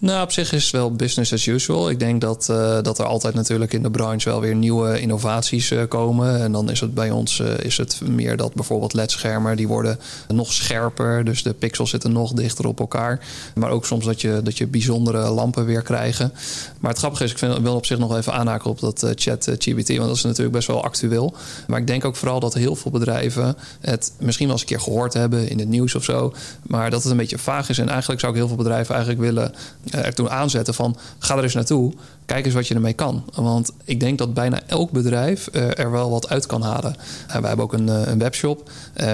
Nou, 0.03 0.23
op 0.23 0.31
zich 0.31 0.51
is 0.51 0.63
het 0.63 0.71
wel 0.71 0.91
business 0.91 1.33
as 1.33 1.45
usual. 1.45 1.89
Ik 1.89 1.99
denk 1.99 2.21
dat, 2.21 2.47
uh, 2.51 2.81
dat 2.81 2.99
er 2.99 3.05
altijd 3.05 3.33
natuurlijk 3.33 3.73
in 3.73 3.83
de 3.83 3.91
branche 3.91 4.29
wel 4.29 4.41
weer 4.41 4.55
nieuwe 4.55 4.99
innovaties 4.99 5.71
uh, 5.71 5.81
komen. 5.87 6.41
En 6.41 6.51
dan 6.51 6.69
is 6.69 6.79
het 6.79 6.93
bij 6.93 7.11
ons 7.11 7.39
uh, 7.39 7.57
is 7.57 7.77
het 7.77 8.01
meer 8.07 8.37
dat 8.37 8.53
bijvoorbeeld 8.53 8.93
LED-schermen 8.93 9.57
die 9.57 9.67
worden 9.67 9.99
nog 10.27 10.53
scherper. 10.53 11.25
Dus 11.25 11.43
de 11.43 11.53
pixels 11.53 11.89
zitten 11.89 12.11
nog 12.11 12.33
dichter 12.33 12.67
op 12.67 12.79
elkaar. 12.79 13.25
Maar 13.55 13.69
ook 13.69 13.85
soms 13.85 14.05
dat 14.05 14.21
je, 14.21 14.41
dat 14.43 14.57
je 14.57 14.67
bijzondere 14.67 15.29
lampen 15.29 15.65
weer 15.65 15.81
krijgen. 15.81 16.33
Maar 16.79 16.89
het 16.91 16.99
grappige 16.99 17.23
is, 17.23 17.31
ik 17.31 17.37
vind, 17.37 17.59
wil 17.59 17.75
op 17.75 17.85
zich 17.85 17.97
nog 17.97 18.17
even 18.17 18.33
aanhaken 18.33 18.69
op 18.69 18.79
dat 18.79 19.11
chat 19.15 19.51
GBT. 19.57 19.87
Want 19.87 20.07
dat 20.07 20.15
is 20.15 20.23
natuurlijk 20.23 20.55
best 20.55 20.67
wel 20.67 20.83
actueel. 20.83 21.33
Maar 21.67 21.79
ik 21.79 21.87
denk 21.87 22.05
ook 22.05 22.15
vooral 22.15 22.39
dat 22.39 22.53
heel 22.53 22.75
veel 22.75 22.91
bedrijven 22.91 23.55
het 23.81 24.11
misschien 24.19 24.45
wel 24.45 24.55
eens 24.55 24.63
een 24.63 24.69
keer 24.69 24.81
gehoord 24.81 25.13
hebben 25.13 25.49
in 25.49 25.59
het 25.59 25.69
nieuws 25.69 25.95
of 25.95 26.03
zo. 26.03 26.33
Maar 26.67 26.89
dat 26.89 27.03
het 27.03 27.11
een 27.11 27.17
beetje 27.17 27.37
vaag 27.37 27.69
is. 27.69 27.77
En 27.77 27.89
eigenlijk 27.89 28.19
zou 28.19 28.31
ik 28.31 28.37
heel 28.37 28.47
veel 28.47 28.57
bedrijven 28.57 28.95
eigenlijk 28.95 29.23
willen 29.23 29.53
eh, 29.93 30.05
ertoe 30.05 30.29
aanzetten 30.29 30.73
van 30.73 30.97
ga 31.19 31.37
er 31.37 31.43
eens 31.43 31.53
naartoe, 31.53 31.93
kijk 32.25 32.45
eens 32.45 32.53
wat 32.53 32.67
je 32.67 32.73
ermee 32.73 32.93
kan. 32.93 33.23
Want 33.35 33.71
ik 33.83 33.99
denk 33.99 34.17
dat 34.17 34.33
bijna 34.33 34.61
elk 34.65 34.91
bedrijf 34.91 35.49
uh, 35.53 35.79
er 35.79 35.91
wel 35.91 36.09
wat 36.09 36.29
uit 36.29 36.45
kan 36.45 36.61
halen. 36.61 36.95
Uh, 37.27 37.35
we 37.35 37.47
hebben 37.47 37.65
ook 37.65 37.73
een, 37.73 37.87
een 37.87 38.19
webshop. 38.19 38.69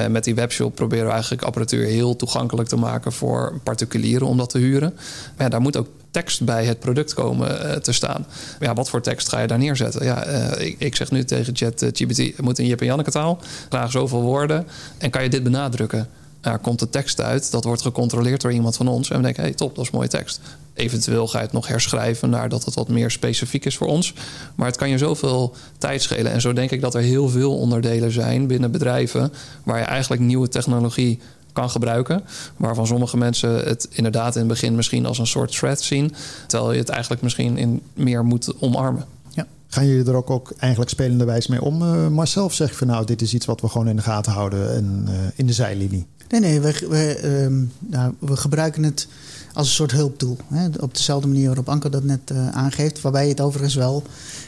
met 0.09 0.23
die 0.23 0.35
webshop 0.35 0.75
proberen 0.75 1.05
we 1.05 1.11
eigenlijk 1.11 1.41
apparatuur 1.41 1.85
heel 1.85 2.15
toegankelijk 2.15 2.69
te 2.69 2.75
maken 2.75 3.11
voor 3.11 3.59
particulieren 3.63 4.27
om 4.27 4.37
dat 4.37 4.49
te 4.49 4.57
huren. 4.57 4.93
Maar 4.95 5.45
ja, 5.45 5.49
daar 5.49 5.61
moet 5.61 5.77
ook 5.77 5.87
tekst 6.11 6.43
bij 6.43 6.65
het 6.65 6.79
product 6.79 7.13
komen 7.13 7.81
te 7.81 7.91
staan. 7.91 8.25
Ja, 8.59 8.73
wat 8.73 8.89
voor 8.89 9.01
tekst 9.01 9.29
ga 9.29 9.39
je 9.39 9.47
daar 9.47 9.57
neerzetten? 9.57 10.05
Ja, 10.05 10.25
ik, 10.55 10.75
ik, 10.79 10.95
zeg 10.95 11.11
nu 11.11 11.23
tegen 11.23 11.55
ChatGPT, 11.55 12.17
het 12.17 12.41
moet 12.41 12.59
in 12.59 12.65
Jip 12.65 12.79
en 12.79 12.85
Janneke 12.85 13.11
taal, 13.11 13.39
graag 13.69 13.91
zoveel 13.91 14.21
woorden. 14.21 14.67
En 14.97 15.09
kan 15.09 15.23
je 15.23 15.29
dit 15.29 15.43
benadrukken? 15.43 16.07
Daar 16.41 16.59
komt 16.59 16.79
de 16.79 16.89
tekst 16.89 17.21
uit. 17.21 17.51
Dat 17.51 17.63
wordt 17.63 17.81
gecontroleerd 17.81 18.41
door 18.41 18.53
iemand 18.53 18.75
van 18.75 18.87
ons. 18.87 19.09
En 19.09 19.17
we 19.17 19.23
denken, 19.23 19.43
hey, 19.43 19.53
top, 19.53 19.75
dat 19.75 19.85
is 19.85 19.91
mooie 19.91 20.07
tekst. 20.07 20.39
Eventueel 20.73 21.27
ga 21.27 21.37
je 21.37 21.43
het 21.43 21.53
nog 21.53 21.67
herschrijven 21.67 22.29
naar 22.29 22.49
dat 22.49 22.65
het 22.65 22.75
wat 22.75 22.87
meer 22.87 23.11
specifiek 23.11 23.65
is 23.65 23.77
voor 23.77 23.87
ons. 23.87 24.13
Maar 24.55 24.67
het 24.67 24.77
kan 24.77 24.89
je 24.89 24.97
zoveel 24.97 25.55
tijd 25.77 26.01
schelen. 26.01 26.31
En 26.31 26.41
zo 26.41 26.53
denk 26.53 26.71
ik 26.71 26.81
dat 26.81 26.95
er 26.95 27.01
heel 27.01 27.29
veel 27.29 27.57
onderdelen 27.57 28.11
zijn 28.11 28.47
binnen 28.47 28.71
bedrijven... 28.71 29.33
waar 29.63 29.79
je 29.79 29.85
eigenlijk 29.85 30.21
nieuwe 30.21 30.47
technologie 30.47 31.19
kan 31.53 31.69
gebruiken. 31.69 32.23
Waarvan 32.57 32.87
sommige 32.87 33.17
mensen 33.17 33.49
het 33.49 33.87
inderdaad 33.91 34.33
in 34.33 34.39
het 34.39 34.49
begin 34.49 34.75
misschien 34.75 35.05
als 35.05 35.17
een 35.17 35.27
soort 35.27 35.51
threat 35.51 35.81
zien. 35.81 36.13
Terwijl 36.47 36.71
je 36.71 36.79
het 36.79 36.89
eigenlijk 36.89 37.21
misschien 37.21 37.57
in 37.57 37.81
meer 37.93 38.25
moet 38.25 38.53
omarmen. 38.59 39.05
Gaan 39.71 39.87
jullie 39.87 40.05
er 40.05 40.15
ook, 40.15 40.29
ook 40.29 40.53
eigenlijk 40.57 40.91
spelenderwijs 40.91 41.47
mee 41.47 41.61
om, 41.61 41.81
uh, 41.81 42.07
Marcel? 42.07 42.45
Of 42.45 42.53
zeg 42.53 42.69
je 42.69 42.75
van 42.75 42.87
nou, 42.87 43.05
dit 43.05 43.21
is 43.21 43.33
iets 43.33 43.45
wat 43.45 43.61
we 43.61 43.67
gewoon 43.67 43.87
in 43.87 43.95
de 43.95 44.01
gaten 44.01 44.31
houden 44.31 44.75
en 44.75 45.05
uh, 45.09 45.15
in 45.35 45.45
de 45.45 45.53
zijlinie? 45.53 46.05
Nee, 46.29 46.39
nee, 46.39 46.59
we, 46.59 46.85
we, 46.89 47.19
uh, 47.23 47.67
nou, 47.79 48.13
we 48.19 48.37
gebruiken 48.37 48.83
het 48.83 49.07
als 49.53 49.67
een 49.67 49.73
soort 49.73 49.91
hulpdoel. 49.91 50.37
Hè? 50.47 50.67
Op 50.79 50.93
dezelfde 50.93 51.27
manier 51.27 51.47
waarop 51.47 51.69
Anker 51.69 51.91
dat 51.91 52.03
net 52.03 52.31
uh, 52.31 52.49
aangeeft. 52.49 53.01
Waarbij 53.01 53.23
je 53.23 53.29
het 53.29 53.41
overigens 53.41 53.75
wel, 53.75 54.03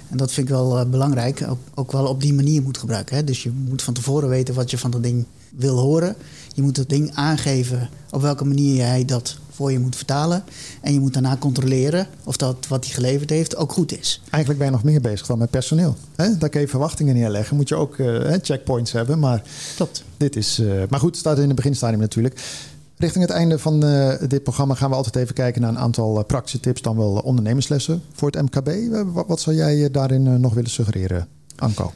en 0.10 0.18
dat 0.18 0.32
vind 0.32 0.48
ik 0.48 0.54
wel 0.54 0.90
belangrijk, 0.90 1.46
ook, 1.50 1.60
ook, 1.74 1.92
wel 1.92 2.06
op 2.06 2.22
die 2.22 2.34
manier 2.34 2.62
moet 2.62 2.78
gebruiken. 2.78 3.16
Hè? 3.16 3.24
Dus 3.24 3.44
je 3.44 3.52
moet 3.52 3.82
van 3.82 3.94
tevoren 3.94 4.30
weten 4.30 4.54
wat 4.54 4.72
je 4.72 4.78
van 4.78 4.92
dat 4.92 5.04
ding 5.04 5.26
wil 5.56 5.78
horen. 5.78 6.16
Je 6.54 6.62
moet 6.62 6.78
het 6.78 6.90
ding 6.90 7.12
aangeven 7.14 7.90
op 8.10 8.22
welke 8.22 8.46
manier 8.46 8.76
jij 8.76 9.06
dat 9.06 9.38
voor 9.52 9.72
je 9.72 9.80
moet 9.80 9.96
vertalen. 9.96 10.44
En 10.82 10.94
je 10.94 11.00
moet 11.00 11.14
daarna 11.14 11.38
controleren 11.38 12.08
of 12.24 12.38
dat 12.38 12.68
wat 12.68 12.86
hij 12.86 12.94
geleverd 12.94 13.30
heeft 13.30 13.56
ook 13.56 13.72
goed 13.72 14.00
is. 14.00 14.22
Eigenlijk 14.30 14.58
ben 14.58 14.72
je 14.72 14.76
nog 14.76 14.84
meer 14.84 15.02
bezig 15.02 15.28
dan 15.28 15.38
met 15.38 15.50
personeel. 15.50 15.96
Hè? 16.16 16.38
Daar 16.38 16.50
kun 16.50 16.62
je 16.62 16.68
verwachtingen 16.68 17.16
neerleggen. 17.16 17.56
Moet 17.56 17.70
je 17.70 17.76
ook 17.76 17.98
uh, 17.98 18.34
checkpoints 18.42 18.92
hebben. 18.92 19.20
Maar, 19.20 19.44
Klopt. 19.76 20.04
Dit 20.18 20.36
is, 20.36 20.60
uh, 20.60 20.84
maar 20.90 21.00
goed, 21.00 21.10
het 21.10 21.20
staat 21.20 21.38
in 21.38 21.48
het 21.48 21.56
beginstadium 21.56 22.00
natuurlijk. 22.00 22.42
Richting 22.98 23.24
het 23.24 23.34
einde 23.34 23.60
van 23.60 23.86
uh, 23.86 24.14
dit 24.28 24.44
programma 24.44 24.74
gaan 24.74 24.90
we 24.90 24.96
altijd 24.96 25.16
even 25.16 25.36
kijken 25.36 25.62
naar 25.62 25.70
een 25.70 25.80
aantal 25.80 26.24
praktische 26.26 26.60
tips, 26.60 26.82
dan 26.82 26.98
wel 26.98 27.12
ondernemerslessen 27.12 28.02
voor 28.14 28.32
het 28.32 28.42
MKB. 28.42 28.92
Wat, 29.14 29.28
wat 29.28 29.42
zou 29.42 29.56
jij 29.56 29.92
daarin 29.92 30.40
nog 30.40 30.54
willen 30.54 30.70
suggereren, 30.70 31.28
Anko? 31.56 31.92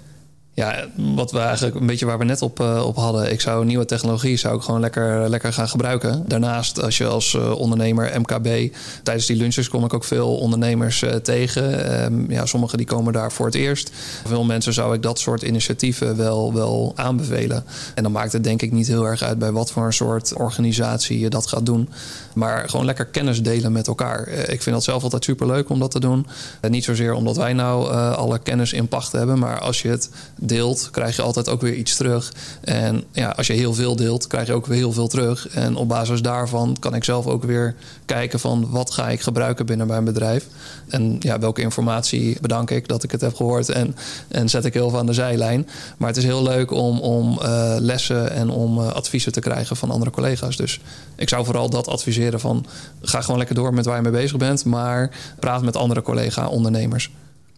Ja, 0.55 0.85
wat 0.95 1.31
we 1.31 1.39
eigenlijk 1.39 1.75
een 1.75 1.85
beetje 1.85 2.05
waar 2.05 2.17
we 2.17 2.23
net 2.23 2.41
op, 2.41 2.59
uh, 2.59 2.85
op 2.85 2.95
hadden. 2.95 3.31
Ik 3.31 3.41
zou 3.41 3.65
nieuwe 3.65 3.85
technologie 3.85 4.37
zou 4.37 4.55
ik 4.55 4.61
gewoon 4.61 4.79
lekker, 4.79 5.29
lekker 5.29 5.53
gaan 5.53 5.69
gebruiken. 5.69 6.23
Daarnaast, 6.27 6.81
als 6.81 6.97
je 6.97 7.05
als 7.05 7.33
uh, 7.33 7.51
ondernemer 7.51 8.19
MKB, 8.19 8.75
tijdens 9.03 9.25
die 9.25 9.35
lunches 9.35 9.69
kom 9.69 9.83
ik 9.83 9.93
ook 9.93 10.03
veel 10.03 10.37
ondernemers 10.37 11.01
uh, 11.01 11.13
tegen. 11.13 12.03
Um, 12.03 12.31
ja, 12.31 12.45
sommigen 12.45 12.77
die 12.77 12.87
komen 12.87 13.13
daar 13.13 13.31
voor 13.31 13.45
het 13.45 13.55
eerst. 13.55 13.91
Veel 14.25 14.43
mensen 14.43 14.73
zou 14.73 14.95
ik 14.95 15.01
dat 15.01 15.19
soort 15.19 15.41
initiatieven 15.41 16.17
wel, 16.17 16.53
wel 16.53 16.93
aanbevelen. 16.95 17.63
En 17.95 18.03
dan 18.03 18.11
maakt 18.11 18.33
het 18.33 18.43
denk 18.43 18.61
ik 18.61 18.71
niet 18.71 18.87
heel 18.87 19.07
erg 19.07 19.21
uit 19.21 19.39
bij 19.39 19.51
wat 19.51 19.71
voor 19.71 19.85
een 19.85 19.93
soort 19.93 20.33
organisatie 20.33 21.19
je 21.19 21.29
dat 21.29 21.47
gaat 21.47 21.65
doen. 21.65 21.89
Maar 22.33 22.69
gewoon 22.69 22.85
lekker 22.85 23.05
kennis 23.05 23.43
delen 23.43 23.71
met 23.71 23.87
elkaar. 23.87 24.27
ik 24.27 24.61
vind 24.61 24.75
dat 24.75 24.83
zelf 24.83 25.03
altijd 25.03 25.23
super 25.23 25.47
leuk 25.47 25.69
om 25.69 25.79
dat 25.79 25.91
te 25.91 25.99
doen. 25.99 26.27
niet 26.69 26.83
zozeer 26.83 27.13
omdat 27.13 27.37
wij 27.37 27.53
nou 27.53 27.93
alle 28.13 28.39
kennis 28.39 28.73
in 28.73 28.87
pacht 28.87 29.11
hebben, 29.11 29.39
maar 29.39 29.59
als 29.59 29.81
je 29.81 29.89
het 29.89 30.09
deelt, 30.45 30.89
krijg 30.91 31.15
je 31.15 31.21
altijd 31.21 31.49
ook 31.49 31.61
weer 31.61 31.73
iets 31.73 31.95
terug. 31.95 32.33
En 32.61 33.03
ja, 33.11 33.29
als 33.29 33.47
je 33.47 33.53
heel 33.53 33.73
veel 33.73 33.95
deelt, 33.95 34.27
krijg 34.27 34.47
je 34.47 34.53
ook 34.53 34.65
weer 34.65 34.77
heel 34.77 34.91
veel 34.91 35.07
terug. 35.07 35.47
En 35.47 35.75
op 35.75 35.87
basis 35.87 36.21
daarvan 36.21 36.75
kan 36.79 36.95
ik 36.95 37.03
zelf 37.03 37.27
ook 37.27 37.43
weer 37.43 37.75
kijken 38.05 38.39
van 38.39 38.67
wat 38.69 38.91
ga 38.91 39.09
ik 39.09 39.21
gebruiken 39.21 39.65
binnen 39.65 39.87
mijn 39.87 40.03
bedrijf. 40.03 40.47
En 40.87 41.15
ja, 41.19 41.39
welke 41.39 41.61
informatie 41.61 42.37
bedank 42.41 42.71
ik 42.71 42.87
dat 42.87 43.03
ik 43.03 43.11
het 43.11 43.21
heb 43.21 43.35
gehoord 43.35 43.69
en, 43.69 43.95
en 44.27 44.49
zet 44.49 44.65
ik 44.65 44.73
heel 44.73 44.89
veel 44.89 44.99
aan 44.99 45.05
de 45.05 45.13
zijlijn. 45.13 45.67
Maar 45.97 46.07
het 46.07 46.17
is 46.17 46.23
heel 46.23 46.43
leuk 46.43 46.71
om, 46.71 46.99
om 46.99 47.39
uh, 47.41 47.75
lessen 47.79 48.31
en 48.31 48.49
om 48.49 48.79
uh, 48.79 48.87
adviezen 48.87 49.31
te 49.31 49.39
krijgen 49.39 49.75
van 49.75 49.91
andere 49.91 50.11
collega's. 50.11 50.57
Dus 50.57 50.79
ik 51.15 51.29
zou 51.29 51.45
vooral 51.45 51.69
dat 51.69 51.87
adviseren 51.87 52.39
van 52.39 52.65
ga 53.01 53.21
gewoon 53.21 53.37
lekker 53.37 53.55
door 53.55 53.73
met 53.73 53.85
waar 53.85 53.95
je 53.95 54.01
mee 54.01 54.11
bezig 54.11 54.37
bent, 54.37 54.65
maar 54.65 55.11
praat 55.39 55.61
met 55.61 55.75
andere 55.75 56.01
collega-ondernemers. 56.01 57.11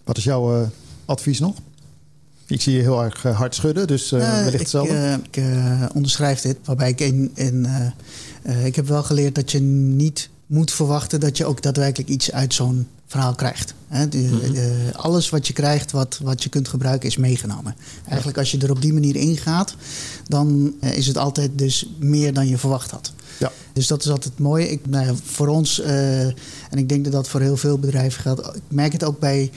Wat 0.03 0.17
is 0.17 0.23
jouw 0.23 0.61
uh, 0.61 0.67
advies 1.05 1.39
nog? 1.39 1.55
Ik 2.47 2.61
zie 2.61 2.75
je 2.75 2.81
heel 2.81 3.03
erg 3.03 3.25
eh, 3.25 3.37
hard 3.37 3.55
schudden, 3.55 3.87
dus 3.87 4.11
uh, 4.11 4.19
wellicht 4.19 4.53
ik, 4.53 4.59
hetzelfde. 4.59 5.19
Ik 5.31 5.43
onderschrijf 5.93 6.41
dit, 6.41 6.57
waarbij 6.63 6.89
ik 6.89 6.99
in... 6.99 7.31
in 7.33 7.67
ik 8.63 8.75
heb 8.75 8.87
wel 8.87 9.03
geleerd 9.03 9.35
dat 9.35 9.51
je 9.51 9.59
niet 9.59 10.29
moet 10.45 10.71
verwachten... 10.71 11.19
dat 11.19 11.37
je 11.37 11.45
ook 11.45 11.61
daadwerkelijk 11.61 12.09
iets 12.09 12.31
uit 12.31 12.53
zo'n 12.53 12.87
verhaal 13.07 13.35
krijgt. 13.35 13.73
Hè? 13.87 14.09
De, 14.09 14.17
mm 14.17 14.39
-hmm. 14.39 14.89
alles 14.91 15.29
wat 15.29 15.47
je 15.47 15.53
krijgt, 15.53 15.91
wat, 15.91 16.19
wat 16.23 16.43
je 16.43 16.49
kunt 16.49 16.67
gebruiken, 16.67 17.09
is 17.09 17.17
meegenomen. 17.17 17.75
Eigenlijk 18.07 18.37
als 18.37 18.51
je 18.51 18.57
er 18.57 18.71
op 18.71 18.81
die 18.81 18.93
manier 18.93 19.15
ingaat... 19.15 19.75
dan 20.27 20.73
is 20.79 21.07
het 21.07 21.17
altijd 21.17 21.51
dus 21.55 21.89
meer 21.99 22.33
dan 22.33 22.47
je 22.47 22.57
verwacht 22.57 22.91
had. 22.91 23.13
Ja. 23.39 23.51
Dus 23.73 23.87
dat 23.87 24.03
is 24.03 24.09
altijd 24.09 24.39
mooi. 24.39 24.65
Ik, 24.65 24.87
nou 24.87 25.05
ja, 25.05 25.13
voor 25.23 25.47
ons, 25.47 25.81
en 25.81 26.35
ik 26.75 26.89
denk 26.89 27.03
dat 27.03 27.13
dat 27.13 27.27
voor 27.27 27.41
heel 27.41 27.57
veel 27.57 27.79
bedrijven 27.79 28.21
geldt... 28.21 28.55
ik 28.55 28.61
merk 28.67 28.91
het 28.91 29.03
ook 29.03 29.19
bij 29.19 29.51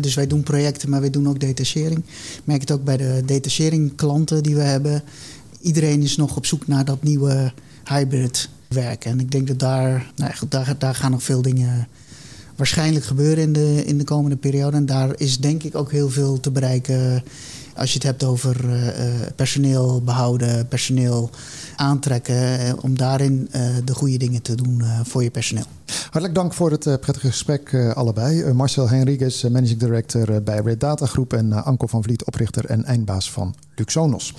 dus 0.00 0.14
wij 0.14 0.26
doen 0.26 0.42
projecten, 0.42 0.90
maar 0.90 1.00
wij 1.00 1.10
doen 1.10 1.28
ook 1.28 1.40
detachering. 1.40 1.98
Ik 2.36 2.42
merk 2.44 2.60
het 2.60 2.70
ook 2.70 2.84
bij 2.84 2.96
de 2.96 3.22
detachering 3.24 3.94
klanten 3.94 4.42
die 4.42 4.54
we 4.54 4.62
hebben. 4.62 5.02
Iedereen 5.60 6.02
is 6.02 6.16
nog 6.16 6.36
op 6.36 6.46
zoek 6.46 6.66
naar 6.66 6.84
dat 6.84 7.02
nieuwe 7.02 7.52
hybrid 7.84 8.48
werken. 8.68 9.10
En 9.10 9.20
ik 9.20 9.30
denk 9.30 9.46
dat 9.46 9.58
daar, 9.58 10.12
nou, 10.16 10.32
daar, 10.48 10.74
daar 10.78 10.94
gaan 10.94 11.10
nog 11.10 11.22
veel 11.22 11.42
dingen 11.42 11.88
waarschijnlijk 12.56 13.04
gebeuren 13.04 13.42
in 13.42 13.52
de, 13.52 13.84
in 13.84 13.98
de 13.98 14.04
komende 14.04 14.36
periode. 14.36 14.76
En 14.76 14.86
daar 14.86 15.10
is 15.16 15.38
denk 15.38 15.62
ik 15.62 15.74
ook 15.74 15.90
heel 15.90 16.10
veel 16.10 16.40
te 16.40 16.50
bereiken 16.50 17.22
Als 17.76 17.88
je 17.88 17.94
het 17.94 18.06
hebt 18.06 18.24
over 18.24 18.56
personeel 19.36 20.02
behouden, 20.02 20.68
personeel 20.68 21.30
aantrekken, 21.76 22.82
om 22.82 22.96
daarin 22.96 23.48
de 23.84 23.94
goede 23.94 24.16
dingen 24.16 24.42
te 24.42 24.54
doen 24.54 24.82
voor 25.04 25.22
je 25.22 25.30
personeel. 25.30 25.64
Hartelijk 26.02 26.34
dank 26.34 26.54
voor 26.54 26.70
het 26.70 27.00
prettige 27.00 27.26
gesprek 27.26 27.74
allebei. 27.94 28.52
Marcel 28.52 28.88
Henriques, 28.88 29.42
Managing 29.42 29.78
Director 29.78 30.42
bij 30.42 30.60
Red 30.64 30.80
Data 30.80 31.06
Groep 31.06 31.32
en 31.32 31.52
Anko 31.64 31.86
van 31.86 32.02
Vliet, 32.02 32.24
oprichter 32.24 32.64
en 32.64 32.84
eindbaas 32.84 33.30
van 33.30 33.54
Luxonos. 33.74 34.34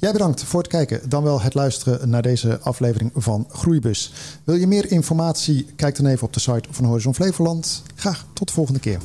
Jij 0.00 0.12
bedankt 0.12 0.44
voor 0.44 0.60
het 0.60 0.68
kijken, 0.68 1.08
dan 1.08 1.22
wel 1.22 1.40
het 1.40 1.54
luisteren 1.54 2.08
naar 2.08 2.22
deze 2.22 2.58
aflevering 2.60 3.10
van 3.14 3.46
Groeibus. 3.48 4.12
Wil 4.44 4.54
je 4.54 4.66
meer 4.66 4.90
informatie? 4.90 5.66
Kijk 5.76 5.96
dan 5.96 6.06
even 6.06 6.26
op 6.26 6.32
de 6.32 6.40
site 6.40 6.68
van 6.70 6.84
Horizon 6.84 7.14
Flevoland. 7.14 7.82
Graag 7.94 8.26
tot 8.32 8.46
de 8.46 8.52
volgende 8.54 8.80
keer. 8.80 8.98